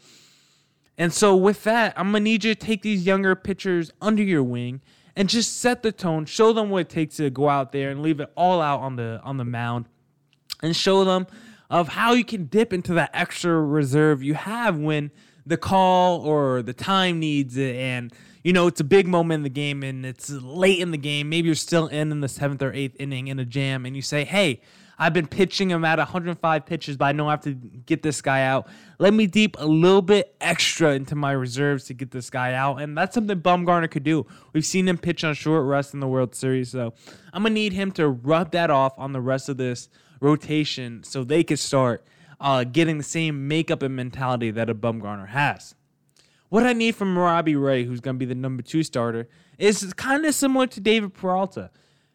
And 0.97 1.13
so, 1.13 1.35
with 1.35 1.65
that, 1.65 1.93
I'm 1.97 2.13
going 2.13 2.21
to 2.21 2.25
need 2.25 2.45
you 2.45 2.55
to 2.55 2.61
take 2.61 2.83
these 2.83 3.05
younger 3.05 3.35
pitchers 3.35 3.91
under 4.01 4.23
your 4.23 4.45
wing 4.45 4.81
and 5.17 5.29
just 5.29 5.59
set 5.59 5.83
the 5.83 5.93
tone, 5.93 6.25
show 6.27 6.53
them 6.53 6.71
what 6.71 6.83
it 6.83 6.89
takes 6.89 7.17
to 7.17 7.31
go 7.31 7.49
out 7.49 7.73
there 7.73 7.91
and 7.91 8.03
leave 8.03 8.21
it 8.21 8.31
all 8.37 8.61
out 8.61 8.81
on 8.81 8.97
the 8.97 9.21
on 9.25 9.37
the 9.37 9.45
mound 9.45 9.87
and 10.63 10.75
show 10.75 11.05
them 11.05 11.27
of 11.71 11.89
how 11.89 12.13
you 12.13 12.25
can 12.25 12.47
dip 12.47 12.73
into 12.73 12.95
that 12.95 13.11
extra 13.15 13.61
reserve 13.61 14.23
you 14.23 14.35
have 14.35 14.79
when 14.79 15.11
the 15.47 15.57
call 15.57 16.21
or 16.21 16.63
the 16.63 16.73
time 16.73 17.19
needs 17.19 17.57
it 17.57 17.77
and 17.77 18.13
you 18.43 18.53
know 18.53 18.67
it's 18.67 18.81
a 18.81 18.85
big 18.85 19.07
moment 19.07 19.41
in 19.41 19.43
the 19.43 19.49
game 19.49 19.83
and 19.83 20.07
it's 20.07 20.31
late 20.31 20.79
in 20.79 20.91
the 20.91 20.99
game 20.99 21.29
maybe 21.29 21.47
you're 21.47 21.55
still 21.55 21.87
in 21.89 22.11
in 22.13 22.21
the 22.21 22.29
seventh 22.29 22.63
or 22.63 22.73
eighth 22.73 22.97
inning 22.99 23.29
in 23.29 23.39
a 23.39 23.45
jam 23.45 23.85
and 23.85 23.97
you 23.97 24.03
say 24.03 24.25
hey 24.25 24.61
I've 24.99 25.13
been 25.13 25.27
pitching 25.27 25.71
him 25.71 25.85
at 25.85 25.99
105 25.99 26.67
pitches, 26.67 26.97
but 26.97 27.07
I 27.07 27.13
know 27.13 27.29
I 27.29 27.33
have 27.33 27.43
to 27.43 27.55
get 27.55 28.03
this 28.03 28.21
guy 28.23 28.43
out. 28.43 28.69
Let 28.99 29.13
me 29.15 29.27
deep 29.27 29.57
a 29.59 29.67
little 29.67 30.03
bit 30.03 30.37
extra 30.41 30.93
into 30.93 31.15
my 31.15 31.33
reserves 31.33 31.85
to 31.85 31.95
get 31.95 32.11
this 32.11 32.31
guy 32.31 32.55
out. 32.55 32.81
And 32.81 32.97
that's 32.97 33.15
something 33.15 33.41
Bumgarner 33.41 33.91
could 33.91 34.05
do. 34.05 34.27
We've 34.53 34.65
seen 34.65 34.89
him 34.89 34.99
pitch 34.99 35.25
on 35.25 35.35
short 35.35 35.67
rest 35.67 35.95
in 35.95 36.01
the 36.01 36.09
World 36.09 36.35
Series. 36.35 36.71
So 36.71 36.95
I'm 37.33 37.43
going 37.43 37.55
to 37.55 37.61
need 37.61 37.73
him 37.73 37.91
to 37.93 38.09
rub 38.09 38.53
that 38.53 38.71
off 38.71 38.95
on 38.99 39.13
the 39.13 39.21
rest 39.21 39.49
of 39.49 39.57
this 39.57 39.89
rotation 40.21 41.03
so 41.03 41.25
they 41.25 41.43
could 41.43 41.59
start 41.59 42.07
uh, 42.41 42.65
getting 42.65 42.99
the 42.99 43.05
same 43.05 43.49
makeup 43.49 43.83
and 43.83 43.97
mentality 43.97 44.51
that 44.51 44.71
a 44.71 44.75
Bumgarner 44.75 45.29
has. 45.29 45.75
What 46.49 46.65
I 46.65 46.73
need 46.73 46.95
from 46.95 47.19
Robbie 47.19 47.57
Ray, 47.57 47.85
who's 47.85 48.01
going 48.01 48.17
to 48.17 48.19
be 48.19 48.27
the 48.27 48.35
number 48.35 48.63
two 48.63 48.83
starter, 48.83 49.29
is 49.59 49.93
kind 49.95 50.25
of 50.25 50.35
similar 50.35 50.67
to 50.69 50.81
David 50.81 51.15
Peralta, 51.15 51.71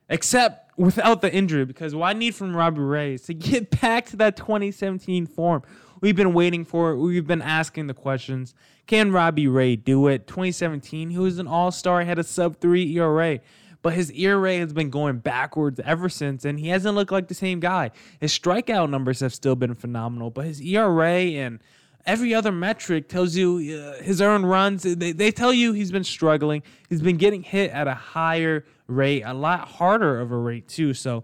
except 0.07 0.68
without 0.79 1.19
the 1.19 1.31
injury 1.31 1.65
because 1.65 1.93
what 1.93 2.07
I 2.07 2.13
need 2.13 2.33
from 2.33 2.55
Robbie 2.55 2.79
Ray 2.79 3.13
is 3.15 3.24
to 3.24 3.33
get 3.33 3.81
back 3.81 4.05
to 4.07 4.15
that 4.17 4.38
2017 4.38 5.27
form. 5.27 5.62
We've 6.00 6.15
been 6.15 6.33
waiting 6.33 6.63
for 6.63 6.91
it. 6.91 6.98
We've 6.98 7.27
been 7.27 7.41
asking 7.41 7.88
the 7.88 7.93
questions. 7.93 8.55
Can 8.88 9.12
Robbie 9.12 9.50
Ray 9.50 9.75
do 9.75 10.07
it? 10.07 10.25
2017, 10.25 11.09
he 11.09 11.17
was 11.17 11.38
an 11.38 11.48
all 11.48 11.71
star, 11.71 12.03
had 12.03 12.17
a 12.17 12.24
sub 12.24 12.62
3 12.62 12.98
ERA, 12.98 13.41
but 13.81 13.93
his 13.93 14.09
ERA 14.13 14.57
has 14.57 14.71
been 14.71 14.89
going 14.89 15.17
backwards 15.17 15.81
ever 15.81 16.07
since, 16.07 16.45
and 16.45 16.57
he 16.57 16.69
hasn't 16.69 16.95
looked 16.95 17.12
like 17.12 17.27
the 17.27 17.33
same 17.33 17.59
guy. 17.59 17.91
His 18.21 18.31
strikeout 18.31 18.89
numbers 18.89 19.19
have 19.19 19.33
still 19.33 19.57
been 19.57 19.75
phenomenal, 19.75 20.31
but 20.31 20.45
his 20.45 20.62
ERA 20.62 21.12
and 21.12 21.59
every 22.09 22.33
other 22.33 22.51
metric 22.51 23.07
tells 23.07 23.35
you 23.35 23.79
uh, 23.79 24.01
his 24.01 24.19
earned 24.19 24.49
runs. 24.49 24.81
They, 24.83 25.11
they 25.11 25.31
tell 25.31 25.53
you 25.53 25.73
he's 25.73 25.91
been 25.91 26.03
struggling. 26.03 26.63
He's 26.89 27.01
been 27.01 27.17
getting 27.17 27.43
hit 27.43 27.69
at 27.71 27.87
a 27.87 27.93
higher 27.93 28.65
rate, 28.87 29.21
a 29.21 29.33
lot 29.33 29.67
harder 29.67 30.19
of 30.19 30.31
a 30.31 30.37
rate 30.37 30.67
too. 30.67 30.95
So 30.95 31.23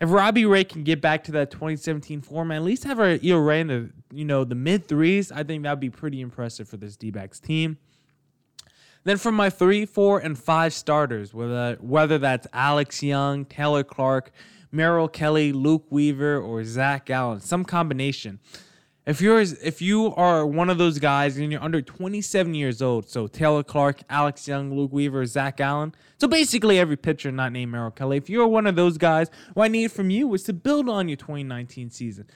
if 0.00 0.10
Robbie 0.10 0.44
Ray 0.44 0.64
can 0.64 0.82
get 0.82 1.00
back 1.00 1.22
to 1.24 1.32
that 1.32 1.52
2017 1.52 2.20
form, 2.20 2.50
at 2.50 2.62
least 2.62 2.82
have 2.84 2.98
a 2.98 3.24
ERA 3.24 3.58
in 3.58 3.66
the 3.68 3.90
you 4.12 4.24
know 4.24 4.42
the 4.42 4.56
mid 4.56 4.88
threes, 4.88 5.30
I 5.30 5.44
think 5.44 5.62
that'd 5.62 5.78
be 5.78 5.90
pretty 5.90 6.20
impressive 6.20 6.68
for 6.68 6.76
this 6.76 6.96
D-backs 6.96 7.38
team. 7.38 7.78
Then 9.04 9.18
for 9.18 9.30
my 9.30 9.48
three, 9.50 9.86
four, 9.86 10.18
and 10.18 10.36
five 10.36 10.74
starters, 10.74 11.32
whether 11.32 11.76
whether 11.80 12.18
that's 12.18 12.48
Alex 12.52 13.02
Young, 13.04 13.44
Taylor 13.44 13.84
Clarke, 13.84 14.32
Merrill 14.72 15.08
Kelly, 15.08 15.52
Luke 15.52 15.86
Weaver, 15.90 16.40
or 16.40 16.64
Zac 16.64 17.06
Gallen, 17.06 17.40
some 17.40 17.64
combination. 17.64 18.40
If 19.08 19.22
you're 19.22 19.40
if 19.40 19.80
you 19.80 20.14
are 20.16 20.46
one 20.46 20.68
of 20.68 20.76
those 20.76 20.98
guys 20.98 21.38
and 21.38 21.50
you're 21.50 21.62
under 21.62 21.80
27 21.80 22.52
years 22.52 22.82
old, 22.82 23.08
so 23.08 23.26
Taylor 23.26 23.62
Clarke, 23.62 24.02
Alex 24.10 24.46
Young, 24.46 24.76
Luke 24.76 24.92
Weaver, 24.92 25.24
Zac 25.24 25.56
Gallen, 25.56 25.94
so 26.18 26.28
basically 26.28 26.78
every 26.78 26.98
pitcher 26.98 27.32
not 27.32 27.50
named 27.50 27.72
Merrill 27.72 27.90
Kelly. 27.90 28.18
If 28.18 28.28
you're 28.28 28.46
one 28.46 28.66
of 28.66 28.76
those 28.76 28.98
guys, 28.98 29.30
what 29.54 29.64
I 29.64 29.68
need 29.68 29.92
from 29.92 30.10
you 30.10 30.34
is 30.34 30.42
to 30.42 30.52
build 30.52 30.90
on 30.90 31.08
your 31.08 31.16
2019 31.16 31.88
season. 31.88 32.26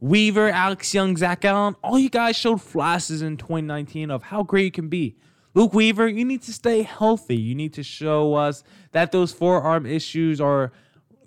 Weaver, 0.00 0.48
Alex 0.48 0.92
Young, 0.92 1.16
Zac 1.16 1.42
Gallen, 1.42 1.76
all 1.84 1.96
you 1.96 2.10
guys 2.10 2.34
showed 2.34 2.60
flashes 2.60 3.22
in 3.22 3.36
2019 3.36 4.10
of 4.10 4.24
how 4.24 4.42
great 4.42 4.64
you 4.64 4.72
can 4.72 4.88
be. 4.88 5.14
Luke 5.54 5.72
Weaver, 5.72 6.08
you 6.08 6.24
need 6.24 6.42
to 6.42 6.52
stay 6.52 6.82
healthy. 6.82 7.36
You 7.36 7.54
need 7.54 7.72
to 7.74 7.84
show 7.84 8.34
us 8.34 8.64
that 8.90 9.12
those 9.12 9.30
forearm 9.30 9.86
issues 9.86 10.40
are 10.40 10.72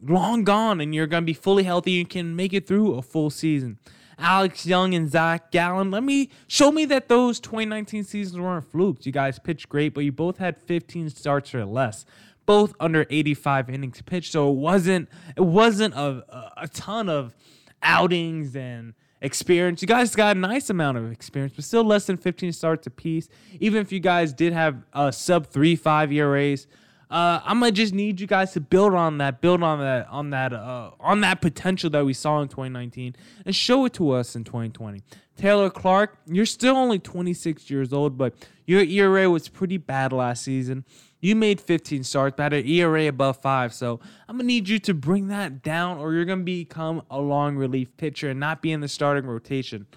long 0.06 0.44
gone 0.44 0.82
and 0.82 0.94
you're 0.94 1.08
going 1.08 1.24
to 1.24 1.26
be 1.26 1.34
fully 1.34 1.64
healthy 1.64 2.02
and 2.02 2.10
can 2.10 2.36
make 2.36 2.52
it 2.52 2.68
through 2.68 2.96
a 2.96 3.02
full 3.02 3.30
season. 3.30 3.80
Alex 4.20 4.66
Young 4.66 4.94
and 4.94 5.10
Zac 5.10 5.52
Gallen. 5.52 5.92
Let 5.92 6.04
me 6.04 6.30
show 6.48 6.72
me 6.72 6.86
that 6.86 7.08
those 7.08 7.40
2019 7.40 8.04
seasons 8.04 8.40
weren't 8.40 8.70
flukes. 8.70 9.06
You 9.06 9.12
guys 9.12 9.40
pitched 9.40 9.70
great, 9.70 9.94
but 9.94 10.02
you 10.02 10.12
both 10.12 10.38
had 10.38 10.58
15 10.58 11.10
starts 11.10 11.56
or 11.56 11.66
less, 11.66 12.06
both 12.46 12.74
under 12.80 13.06
85 13.10 13.70
innings 13.70 14.02
pitched. 14.02 14.32
So 14.32 14.50
it 14.50 14.56
wasn't 14.56 15.10
it 15.36 15.46
wasn't 15.46 15.94
a 15.96 16.52
a 16.58 16.68
ton 16.68 17.10
of 17.10 17.36
outings 17.82 18.56
and 18.56 18.94
experience. 19.22 19.82
You 19.82 19.88
guys 19.88 20.16
got 20.16 20.36
a 20.36 20.40
nice 20.40 20.70
amount 20.70 20.98
of 20.98 21.12
experience, 21.12 21.54
but 21.56 21.66
still 21.66 21.84
less 21.84 22.06
than 22.06 22.18
15 22.18 22.54
starts 22.54 22.88
apiece. 22.88 23.30
Even 23.60 23.82
if 23.82 23.92
you 23.92 24.00
guys 24.00 24.34
did 24.34 24.54
have 24.54 24.84
a 24.94 25.12
sub 25.12 25.48
three 25.48 25.76
five 25.76 26.12
ERAs. 26.12 26.68
Uh, 27.10 27.40
I'm 27.44 27.60
gonna 27.60 27.72
just 27.72 27.94
need 27.94 28.22
you 28.22 28.28
guys 28.28 28.54
to 28.54 28.62
build 28.62 28.94
on 28.94 29.18
that, 29.18 29.42
build 29.42 29.64
on 29.64 29.80
that, 29.80 30.08
on 30.10 30.30
that, 30.30 30.54
uh, 30.54 30.92
on 31.00 31.22
that 31.22 31.42
potential 31.42 31.90
that 31.90 32.06
we 32.06 32.14
saw 32.14 32.40
in 32.42 32.50
2019, 32.50 33.16
and 33.46 33.56
show 33.56 33.86
it 33.86 33.94
to 33.94 34.12
us 34.12 34.36
in 34.36 34.44
2020. 34.44 35.02
Taylor 35.36 35.72
Clarke, 35.72 36.18
you're 36.28 36.46
still 36.46 36.76
only 36.76 37.00
26 37.00 37.70
years 37.72 37.94
old, 37.94 38.16
but 38.18 38.36
your 38.68 38.82
ERA 38.82 39.28
was 39.28 39.48
pretty 39.48 39.78
bad 39.78 40.14
last 40.14 40.44
season. 40.44 40.86
You 41.20 41.36
made 41.36 41.60
15 41.60 42.04
starts, 42.04 42.36
but 42.38 42.54
an 42.54 42.68
ERA 42.68 43.08
above 43.08 43.42
five. 43.42 43.74
So 43.74 44.00
I'm 44.28 44.38
gonna 44.38 44.44
need 44.46 44.70
you 44.70 44.78
to 44.80 44.94
bring 44.94 45.30
that 45.30 45.64
down, 45.64 45.98
or 45.98 46.14
you're 46.14 46.26
gonna 46.26 46.44
become 46.44 47.02
a 47.10 47.20
long 47.20 47.56
relief 47.56 47.96
pitcher 47.98 48.30
and 48.30 48.40
not 48.40 48.62
be 48.62 48.72
in 48.72 48.82
the 48.82 48.88
starting 48.88 49.26
rotation. 49.26 49.88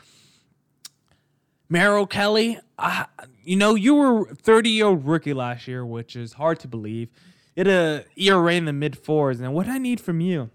Merrill 1.72 2.06
Kelly, 2.06 2.58
uh, 2.78 3.04
you 3.42 3.56
know, 3.56 3.74
you 3.74 3.94
were 3.94 4.26
30 4.26 4.68
year 4.68 4.84
old 4.84 5.06
rookie 5.06 5.32
last 5.32 5.66
year, 5.66 5.86
which 5.86 6.14
is 6.16 6.34
hard 6.34 6.60
to 6.60 6.68
believe. 6.68 7.08
It 7.56 7.66
a 7.66 8.04
ERA 8.14 8.52
in 8.52 8.66
the 8.66 8.74
mid 8.74 8.98
fours, 8.98 9.40
and 9.40 9.54
what 9.54 9.68
I 9.68 9.78
need 9.78 9.98
from 9.98 10.20
you, 10.20 10.50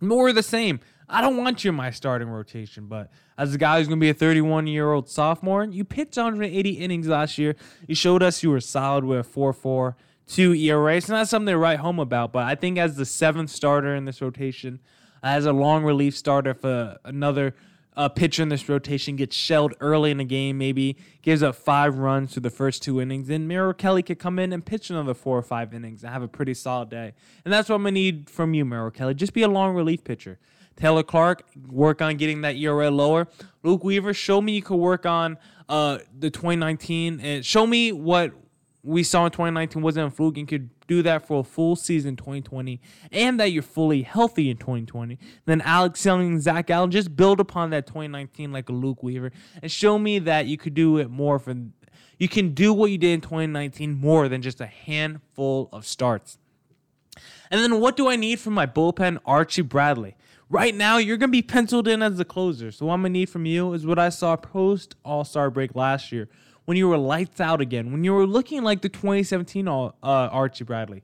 more 0.00 0.30
of 0.30 0.34
the 0.34 0.42
same. 0.42 0.80
I 1.10 1.20
don't 1.20 1.36
want 1.36 1.62
you 1.62 1.68
in 1.68 1.74
my 1.74 1.90
starting 1.90 2.30
rotation, 2.30 2.86
but 2.86 3.10
as 3.36 3.54
a 3.54 3.58
guy 3.58 3.78
who's 3.78 3.88
going 3.88 4.00
to 4.00 4.02
be 4.02 4.08
a 4.08 4.14
31 4.14 4.66
year 4.66 4.90
old 4.90 5.10
sophomore, 5.10 5.64
you 5.64 5.84
pitched 5.84 6.16
180 6.16 6.70
innings 6.70 7.06
last 7.06 7.36
year. 7.36 7.54
You 7.86 7.94
showed 7.94 8.22
us 8.22 8.42
you 8.42 8.48
were 8.48 8.60
solid 8.60 9.04
with 9.04 9.18
a 9.18 9.24
4 9.24 9.52
4 9.52 9.94
2 10.26 10.54
ERA. 10.54 10.96
It's 10.96 11.10
not 11.10 11.28
something 11.28 11.52
to 11.52 11.58
write 11.58 11.80
home 11.80 11.98
about, 11.98 12.32
but 12.32 12.44
I 12.44 12.54
think 12.54 12.78
as 12.78 12.96
the 12.96 13.04
seventh 13.04 13.50
starter 13.50 13.94
in 13.94 14.06
this 14.06 14.22
rotation, 14.22 14.80
as 15.22 15.44
a 15.44 15.52
long 15.52 15.84
relief 15.84 16.16
starter 16.16 16.54
for 16.54 16.96
another 17.04 17.54
a 17.96 18.08
pitcher 18.08 18.42
in 18.42 18.48
this 18.48 18.68
rotation 18.68 19.16
gets 19.16 19.36
shelled 19.36 19.74
early 19.80 20.10
in 20.10 20.18
the 20.18 20.24
game, 20.24 20.58
maybe 20.58 20.96
gives 21.22 21.42
up 21.42 21.56
five 21.56 21.98
runs 21.98 22.32
through 22.32 22.42
the 22.42 22.50
first 22.50 22.82
two 22.82 23.00
innings, 23.00 23.28
then 23.28 23.46
Merrill 23.48 23.74
Kelly 23.74 24.02
could 24.02 24.18
come 24.18 24.38
in 24.38 24.52
and 24.52 24.64
pitch 24.64 24.90
another 24.90 25.14
four 25.14 25.36
or 25.36 25.42
five 25.42 25.74
innings 25.74 26.02
and 26.02 26.12
have 26.12 26.22
a 26.22 26.28
pretty 26.28 26.54
solid 26.54 26.88
day. 26.88 27.12
And 27.44 27.52
that's 27.52 27.68
what 27.68 27.76
I'm 27.76 27.82
gonna 27.82 27.92
need 27.92 28.30
from 28.30 28.54
you, 28.54 28.64
Merrill 28.64 28.90
Kelly. 28.90 29.14
Just 29.14 29.32
be 29.32 29.42
a 29.42 29.48
long 29.48 29.74
relief 29.74 30.04
pitcher. 30.04 30.38
Taylor 30.76 31.02
Clarke, 31.02 31.44
work 31.68 32.00
on 32.00 32.16
getting 32.16 32.40
that 32.40 32.56
ERA 32.56 32.90
lower. 32.90 33.28
Luke 33.62 33.84
Weaver, 33.84 34.14
show 34.14 34.40
me 34.40 34.52
you 34.52 34.62
could 34.62 34.76
work 34.76 35.04
on 35.04 35.36
uh, 35.68 35.98
the 36.18 36.30
2019 36.30 37.20
and 37.20 37.44
show 37.44 37.66
me 37.66 37.92
what 37.92 38.32
we 38.82 39.02
saw 39.02 39.26
in 39.26 39.30
2019 39.30 39.82
wasn't 39.82 40.06
a 40.06 40.10
fluke 40.10 40.38
and 40.38 40.48
could 40.48 40.70
do 40.90 41.02
that 41.02 41.26
for 41.26 41.40
a 41.40 41.44
full 41.44 41.76
season 41.76 42.16
2020 42.16 42.80
and 43.12 43.38
that 43.38 43.52
you're 43.52 43.62
fully 43.62 44.02
healthy 44.02 44.50
in 44.50 44.56
2020, 44.56 45.18
then 45.46 45.60
Alex 45.60 46.04
Young 46.04 46.26
and 46.26 46.42
Zac 46.42 46.66
Gallen 46.66 46.90
just 46.90 47.14
build 47.16 47.38
upon 47.38 47.70
that 47.70 47.86
2019 47.86 48.52
like 48.52 48.68
a 48.68 48.72
Luke 48.72 49.02
Weaver 49.02 49.30
and 49.62 49.70
show 49.70 49.98
me 49.98 50.18
that 50.18 50.46
you 50.46 50.58
could 50.58 50.74
do 50.74 50.98
it 50.98 51.08
more 51.08 51.38
for 51.38 51.54
you 52.18 52.28
can 52.28 52.52
do 52.52 52.74
what 52.74 52.90
you 52.90 52.98
did 52.98 53.14
in 53.14 53.20
2019 53.20 53.98
more 53.98 54.28
than 54.28 54.42
just 54.42 54.60
a 54.60 54.66
handful 54.66 55.68
of 55.72 55.86
starts. 55.86 56.38
And 57.50 57.60
then 57.60 57.80
what 57.80 57.96
do 57.96 58.08
I 58.08 58.16
need 58.16 58.40
from 58.40 58.52
my 58.52 58.66
bullpen? 58.66 59.18
Archie 59.24 59.62
Bradley. 59.62 60.16
Right 60.50 60.74
now, 60.74 60.98
you're 60.98 61.16
going 61.16 61.30
to 61.30 61.32
be 61.32 61.42
penciled 61.42 61.86
in 61.86 62.02
as 62.02 62.16
the 62.16 62.24
closer. 62.24 62.72
So, 62.72 62.86
what 62.86 62.94
I'm 62.94 63.02
going 63.02 63.12
to 63.12 63.18
need 63.20 63.30
from 63.30 63.46
you 63.46 63.72
is 63.72 63.86
what 63.86 64.00
I 64.00 64.08
saw 64.08 64.36
post 64.36 64.96
All 65.04 65.24
Star 65.24 65.48
break 65.48 65.76
last 65.76 66.10
year, 66.10 66.28
when 66.70 66.76
you 66.76 66.88
were 66.88 66.96
lights 66.96 67.40
out 67.40 67.60
again, 67.60 67.90
when 67.90 68.04
you 68.04 68.12
were 68.12 68.24
looking 68.24 68.62
like 68.62 68.80
the 68.80 68.88
2017 68.88 69.66
uh, 69.66 69.90
Archie 70.00 70.62
Bradley. 70.62 71.02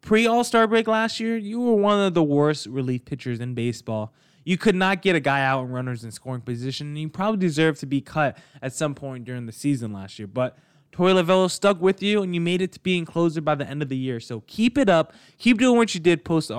Pre 0.00 0.26
All 0.26 0.42
Star 0.42 0.66
break 0.66 0.88
last 0.88 1.20
year, 1.20 1.36
you 1.36 1.60
were 1.60 1.74
one 1.74 2.00
of 2.00 2.14
the 2.14 2.22
worst 2.22 2.64
relief 2.64 3.04
pitchers 3.04 3.38
in 3.38 3.52
baseball. 3.52 4.14
You 4.42 4.56
could 4.56 4.74
not 4.74 5.02
get 5.02 5.14
a 5.14 5.20
guy 5.20 5.44
out 5.44 5.64
in 5.64 5.68
runners 5.68 6.02
in 6.02 6.12
scoring 6.12 6.40
position, 6.40 6.86
and 6.86 6.98
you 6.98 7.10
probably 7.10 7.38
deserved 7.40 7.80
to 7.80 7.86
be 7.86 8.00
cut 8.00 8.38
at 8.62 8.72
some 8.72 8.94
point 8.94 9.26
during 9.26 9.44
the 9.44 9.52
season 9.52 9.92
last 9.92 10.18
year. 10.18 10.26
But 10.26 10.56
Torey 10.92 11.12
Lovullo 11.12 11.50
stuck 11.50 11.78
with 11.78 12.02
you, 12.02 12.22
and 12.22 12.34
you 12.34 12.40
made 12.40 12.62
it 12.62 12.72
to 12.72 12.80
being 12.80 13.04
closer 13.04 13.42
by 13.42 13.54
the 13.54 13.68
end 13.68 13.82
of 13.82 13.90
the 13.90 13.98
year. 13.98 14.18
So 14.18 14.40
keep 14.46 14.78
it 14.78 14.88
up. 14.88 15.12
Keep 15.36 15.58
doing 15.58 15.76
what 15.76 15.92
you 15.92 16.00
did 16.00 16.24
post 16.24 16.50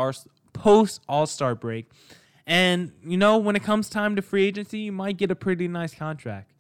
post 0.54 1.02
All 1.10 1.26
Star 1.26 1.56
break. 1.56 1.90
And 2.46 2.92
you 3.04 3.18
know, 3.18 3.40
when 3.40 3.56
it 3.56 3.64
comes 3.64 3.90
time 3.90 4.16
to 4.16 4.22
free 4.22 4.46
agency, 4.46 4.78
you 4.78 4.92
might 4.92 5.18
get 5.18 5.32
a 5.32 5.36
pretty 5.36 5.68
nice 5.68 5.96
contract 5.96 6.53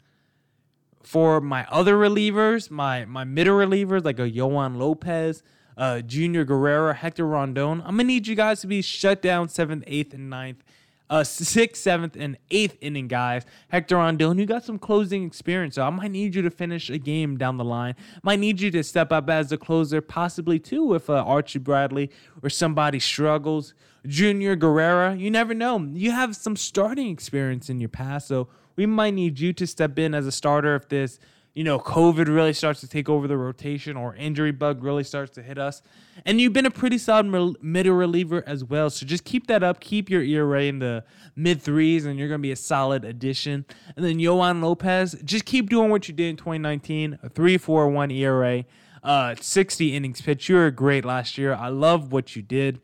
for 1.03 1.41
my 1.41 1.65
other 1.69 1.95
relievers, 1.95 2.71
my 2.71 3.05
my 3.05 3.23
middle 3.23 3.57
relievers 3.57 4.03
like 4.03 4.19
a 4.19 4.29
Yoan 4.29 4.77
Lopez, 4.77 5.43
uh, 5.77 6.01
Junior 6.01 6.43
Guerrero, 6.45 6.93
Hector 6.93 7.27
Rondon, 7.27 7.81
I'm 7.81 7.97
gonna 7.97 8.05
need 8.05 8.27
you 8.27 8.35
guys 8.35 8.61
to 8.61 8.67
be 8.67 8.81
shut 8.81 9.21
down 9.21 9.49
seventh, 9.49 9.83
eighth, 9.87 10.13
and 10.13 10.29
ninth. 10.29 10.63
Uh, 11.09 11.23
sixth, 11.23 11.83
seventh, 11.83 12.15
and 12.17 12.37
eighth 12.49 12.75
inning 12.81 13.07
guys. 13.07 13.45
Hector 13.67 13.97
Rondon, 13.97 14.39
you 14.39 14.47
got 14.47 14.63
some 14.63 14.79
closing 14.79 15.25
experience, 15.25 15.75
so 15.75 15.83
I 15.83 15.89
might 15.91 16.09
need 16.09 16.33
you 16.33 16.41
to 16.41 16.49
finish 16.49 16.89
a 16.89 16.97
game 16.97 17.37
down 17.37 17.57
the 17.57 17.63
line. 17.63 17.95
Might 18.23 18.39
need 18.39 18.59
you 18.59 18.71
to 18.71 18.83
step 18.83 19.11
up 19.11 19.29
as 19.29 19.51
a 19.51 19.57
closer, 19.57 20.01
possibly 20.01 20.57
too, 20.57 20.95
if 20.95 21.11
uh, 21.11 21.15
Archie 21.15 21.59
Bradley 21.59 22.09
or 22.41 22.49
somebody 22.49 22.99
struggles. 22.99 23.75
Junior 24.07 24.55
Guerrero, 24.55 25.13
you 25.13 25.29
never 25.29 25.53
know. 25.53 25.77
You 25.79 26.11
have 26.11 26.35
some 26.35 26.55
starting 26.55 27.09
experience 27.09 27.69
in 27.69 27.79
your 27.79 27.89
past, 27.89 28.27
so 28.27 28.47
we 28.75 28.85
might 28.85 29.13
need 29.13 29.39
you 29.39 29.53
to 29.53 29.67
step 29.67 29.97
in 29.99 30.13
as 30.13 30.25
a 30.25 30.31
starter 30.31 30.75
if 30.75 30.89
this, 30.89 31.19
you 31.53 31.63
know, 31.63 31.77
COVID 31.77 32.27
really 32.27 32.53
starts 32.53 32.79
to 32.81 32.87
take 32.87 33.07
over 33.07 33.27
the 33.27 33.37
rotation 33.37 33.95
or 33.95 34.15
injury 34.15 34.51
bug 34.51 34.83
really 34.83 35.03
starts 35.03 35.31
to 35.35 35.43
hit 35.43 35.59
us. 35.59 35.83
And 36.25 36.41
you've 36.41 36.53
been 36.53 36.65
a 36.65 36.71
pretty 36.71 36.97
solid 36.97 37.27
middle 37.61 37.93
reliever 37.93 38.43
as 38.47 38.63
well. 38.63 38.89
So 38.89 39.05
just 39.05 39.23
keep 39.23 39.47
that 39.47 39.61
up. 39.61 39.79
Keep 39.79 40.09
your 40.09 40.23
ERA 40.23 40.63
in 40.63 40.79
the 40.79 41.03
mid 41.35 41.61
threes, 41.61 42.05
and 42.05 42.17
you're 42.17 42.27
going 42.27 42.39
to 42.39 42.43
be 42.43 42.51
a 42.51 42.55
solid 42.55 43.05
addition. 43.05 43.65
And 43.95 44.03
then 44.03 44.17
Yoan 44.17 44.63
Lopez, 44.63 45.15
just 45.23 45.45
keep 45.45 45.69
doing 45.69 45.89
what 45.89 46.07
you 46.07 46.13
did 46.13 46.29
in 46.29 46.37
2019 46.37 47.19
a 47.21 47.29
3 47.29 47.57
4 47.57 47.87
1 47.87 48.11
ERA, 48.11 48.65
uh, 49.03 49.35
60 49.39 49.95
innings 49.95 50.21
pitched. 50.21 50.49
You 50.49 50.55
were 50.55 50.71
great 50.71 51.05
last 51.05 51.37
year. 51.37 51.53
I 51.53 51.67
love 51.67 52.11
what 52.11 52.35
you 52.35 52.41
did. 52.41 52.81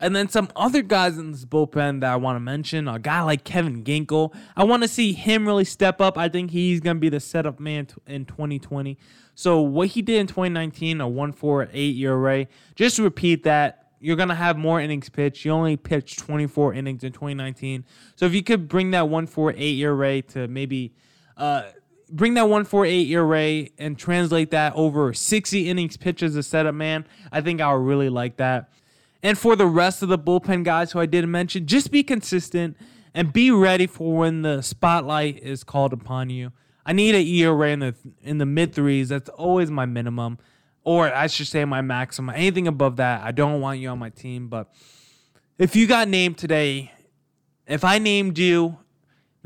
And 0.00 0.14
then 0.14 0.28
some 0.28 0.48
other 0.54 0.82
guys 0.82 1.16
in 1.16 1.32
this 1.32 1.44
bullpen 1.44 2.00
that 2.00 2.12
I 2.12 2.16
want 2.16 2.36
to 2.36 2.40
mention, 2.40 2.88
a 2.88 2.98
guy 2.98 3.22
like 3.22 3.44
Kevin 3.44 3.82
Ginkel. 3.82 4.34
I 4.56 4.64
want 4.64 4.82
to 4.82 4.88
see 4.88 5.12
him 5.12 5.46
really 5.46 5.64
step 5.64 6.00
up. 6.00 6.18
I 6.18 6.28
think 6.28 6.50
he's 6.50 6.80
going 6.80 6.96
to 6.96 7.00
be 7.00 7.08
the 7.08 7.20
setup 7.20 7.58
man 7.58 7.88
in 8.06 8.26
2020. 8.26 8.98
So 9.34 9.60
what 9.60 9.88
he 9.88 10.02
did 10.02 10.20
in 10.20 10.26
2019, 10.26 11.00
a 11.00 11.04
1.48 11.04 11.98
ERA, 11.98 12.46
just 12.74 12.98
repeat 12.98 13.44
that, 13.44 13.82
you're 13.98 14.16
going 14.16 14.28
to 14.28 14.34
have 14.34 14.58
more 14.58 14.80
innings 14.80 15.08
pitched. 15.08 15.44
You 15.44 15.52
only 15.52 15.76
pitched 15.76 16.18
24 16.18 16.74
innings 16.74 17.02
in 17.02 17.12
2019. 17.12 17.84
So 18.14 18.26
if 18.26 18.34
you 18.34 18.42
could 18.42 18.68
bring 18.68 18.90
that 18.90 19.04
1.48 19.04 19.78
ERA 19.78 20.22
to 20.22 20.48
maybe 20.48 20.94
uh, 21.36 21.64
bring 22.10 22.34
that 22.34 22.44
1.48 22.44 23.08
ERA 23.08 23.68
and 23.78 23.98
translate 23.98 24.50
that 24.50 24.74
over 24.74 25.12
60 25.12 25.68
innings 25.68 25.96
pitched 25.96 26.22
as 26.22 26.36
a 26.36 26.42
setup 26.42 26.74
man, 26.74 27.06
I 27.32 27.40
think 27.40 27.60
I 27.60 27.72
would 27.74 27.84
really 27.84 28.08
like 28.08 28.36
that. 28.36 28.70
And 29.26 29.36
for 29.36 29.56
the 29.56 29.66
rest 29.66 30.04
of 30.04 30.08
the 30.08 30.20
bullpen 30.20 30.62
guys 30.62 30.92
who 30.92 31.00
I 31.00 31.06
didn't 31.06 31.32
mention, 31.32 31.66
just 31.66 31.90
be 31.90 32.04
consistent 32.04 32.76
and 33.12 33.32
be 33.32 33.50
ready 33.50 33.88
for 33.88 34.16
when 34.16 34.42
the 34.42 34.62
spotlight 34.62 35.40
is 35.40 35.64
called 35.64 35.92
upon 35.92 36.30
you. 36.30 36.52
I 36.84 36.92
need 36.92 37.16
an 37.16 37.26
ERA 37.26 37.70
in 37.70 37.80
the 37.80 37.96
in 38.22 38.38
the 38.38 38.46
mid 38.46 38.72
threes. 38.72 39.08
That's 39.08 39.28
always 39.30 39.68
my 39.68 39.84
minimum, 39.84 40.38
or 40.84 41.12
I 41.12 41.26
should 41.26 41.48
say 41.48 41.64
my 41.64 41.82
maximum. 41.82 42.36
Anything 42.36 42.68
above 42.68 42.98
that, 42.98 43.24
I 43.24 43.32
don't 43.32 43.60
want 43.60 43.80
you 43.80 43.88
on 43.88 43.98
my 43.98 44.10
team. 44.10 44.46
But 44.46 44.72
if 45.58 45.74
you 45.74 45.88
got 45.88 46.06
named 46.06 46.38
today, 46.38 46.92
if 47.66 47.82
I 47.82 47.98
named 47.98 48.38
you 48.38 48.78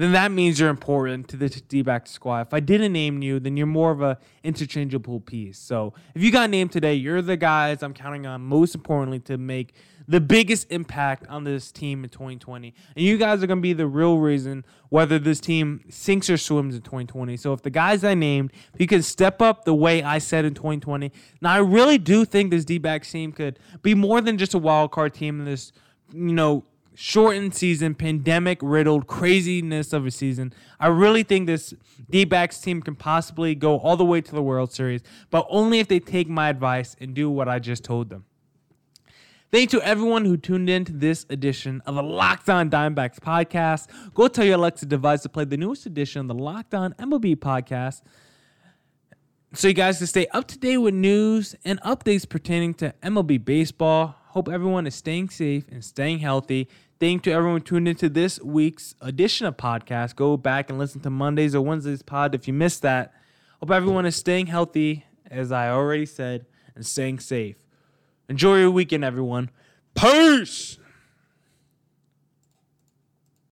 then 0.00 0.12
that 0.12 0.32
means 0.32 0.58
you're 0.58 0.70
important 0.70 1.28
to 1.28 1.36
the 1.36 1.48
D-back 1.48 2.06
squad. 2.06 2.46
If 2.46 2.54
I 2.54 2.60
didn't 2.60 2.92
name 2.92 3.22
you, 3.22 3.38
then 3.40 3.56
you're 3.56 3.66
more 3.66 3.90
of 3.90 4.00
a 4.00 4.18
interchangeable 4.42 5.20
piece. 5.20 5.58
So 5.58 5.92
if 6.14 6.22
you 6.22 6.30
got 6.30 6.48
named 6.48 6.72
today, 6.72 6.94
you're 6.94 7.22
the 7.22 7.36
guys 7.36 7.82
I'm 7.82 7.92
counting 7.92 8.26
on 8.26 8.40
most 8.40 8.74
importantly 8.74 9.18
to 9.20 9.36
make 9.36 9.74
the 10.08 10.20
biggest 10.20 10.72
impact 10.72 11.26
on 11.28 11.44
this 11.44 11.70
team 11.70 12.02
in 12.02 12.10
2020. 12.10 12.74
And 12.96 13.04
you 13.04 13.16
guys 13.16 13.42
are 13.42 13.46
going 13.46 13.58
to 13.58 13.62
be 13.62 13.74
the 13.74 13.86
real 13.86 14.18
reason 14.18 14.64
whether 14.88 15.18
this 15.18 15.38
team 15.38 15.84
sinks 15.88 16.28
or 16.28 16.36
swims 16.36 16.74
in 16.74 16.82
2020. 16.82 17.36
So 17.36 17.52
if 17.52 17.62
the 17.62 17.70
guys 17.70 18.02
I 18.02 18.14
named, 18.14 18.52
if 18.74 18.80
you 18.80 18.86
can 18.86 19.02
step 19.02 19.40
up 19.40 19.64
the 19.64 19.74
way 19.74 20.02
I 20.02 20.18
said 20.18 20.44
in 20.44 20.54
2020, 20.54 21.12
now 21.40 21.52
I 21.52 21.58
really 21.58 21.98
do 21.98 22.24
think 22.24 22.50
this 22.50 22.64
D-backs 22.64 23.12
team 23.12 23.32
could 23.32 23.58
be 23.82 23.94
more 23.94 24.20
than 24.20 24.36
just 24.36 24.54
a 24.54 24.58
wild 24.58 24.90
card 24.90 25.14
team 25.14 25.38
in 25.40 25.46
this, 25.46 25.72
you 26.12 26.32
know, 26.32 26.64
shortened 27.00 27.54
season, 27.54 27.94
pandemic 27.94 28.58
riddled 28.60 29.06
craziness 29.06 29.94
of 29.94 30.04
a 30.04 30.10
season. 30.10 30.52
I 30.78 30.88
really 30.88 31.22
think 31.22 31.46
this 31.46 31.72
D 32.10 32.26
backs 32.26 32.60
team 32.60 32.82
can 32.82 32.94
possibly 32.94 33.54
go 33.54 33.78
all 33.78 33.96
the 33.96 34.04
way 34.04 34.20
to 34.20 34.30
the 34.30 34.42
World 34.42 34.70
Series, 34.70 35.00
but 35.30 35.46
only 35.48 35.78
if 35.78 35.88
they 35.88 35.98
take 35.98 36.28
my 36.28 36.50
advice 36.50 36.94
and 37.00 37.14
do 37.14 37.30
what 37.30 37.48
I 37.48 37.58
just 37.58 37.84
told 37.84 38.10
them. 38.10 38.26
Thank 39.50 39.72
you 39.72 39.80
to 39.80 39.86
everyone 39.86 40.26
who 40.26 40.36
tuned 40.36 40.68
in 40.68 40.84
to 40.84 40.92
this 40.92 41.24
edition 41.30 41.80
of 41.86 41.94
the 41.94 42.02
Locked 42.02 42.50
On 42.50 42.68
Diamondbacks 42.68 43.18
podcast. 43.18 43.88
Go 44.12 44.28
tell 44.28 44.44
your 44.44 44.56
Alexa 44.56 44.84
device 44.84 45.22
to 45.22 45.30
play 45.30 45.46
the 45.46 45.56
newest 45.56 45.86
edition 45.86 46.20
of 46.20 46.28
the 46.28 46.34
Locked 46.34 46.74
On 46.74 46.92
MLB 46.98 47.34
podcast 47.36 48.02
so 49.54 49.68
you 49.68 49.74
guys 49.74 49.98
can 49.98 50.06
stay 50.06 50.26
up 50.28 50.46
to 50.48 50.58
date 50.58 50.76
with 50.76 50.94
news 50.94 51.56
and 51.64 51.80
updates 51.80 52.28
pertaining 52.28 52.74
to 52.74 52.94
MLB 53.02 53.42
baseball. 53.42 54.16
Hope 54.28 54.48
everyone 54.48 54.86
is 54.86 54.94
staying 54.94 55.30
safe 55.30 55.64
and 55.72 55.82
staying 55.82 56.18
healthy. 56.18 56.68
Thank 57.00 57.24
you 57.24 57.32
to 57.32 57.38
everyone 57.38 57.62
tuned 57.62 57.88
into 57.88 58.10
this 58.10 58.38
week's 58.42 58.94
edition 59.00 59.46
of 59.46 59.56
podcast. 59.56 60.16
Go 60.16 60.36
back 60.36 60.68
and 60.68 60.78
listen 60.78 61.00
to 61.00 61.08
Mondays 61.08 61.54
or 61.54 61.62
Wednesdays 61.62 62.02
pod 62.02 62.34
if 62.34 62.46
you 62.46 62.52
missed 62.52 62.82
that. 62.82 63.14
Hope 63.58 63.70
everyone 63.70 64.04
is 64.04 64.16
staying 64.16 64.48
healthy, 64.48 65.06
as 65.30 65.50
I 65.50 65.70
already 65.70 66.04
said, 66.04 66.44
and 66.74 66.84
staying 66.84 67.20
safe. 67.20 67.56
Enjoy 68.28 68.58
your 68.58 68.70
weekend, 68.70 69.02
everyone. 69.02 69.48
Peace! 69.94 70.76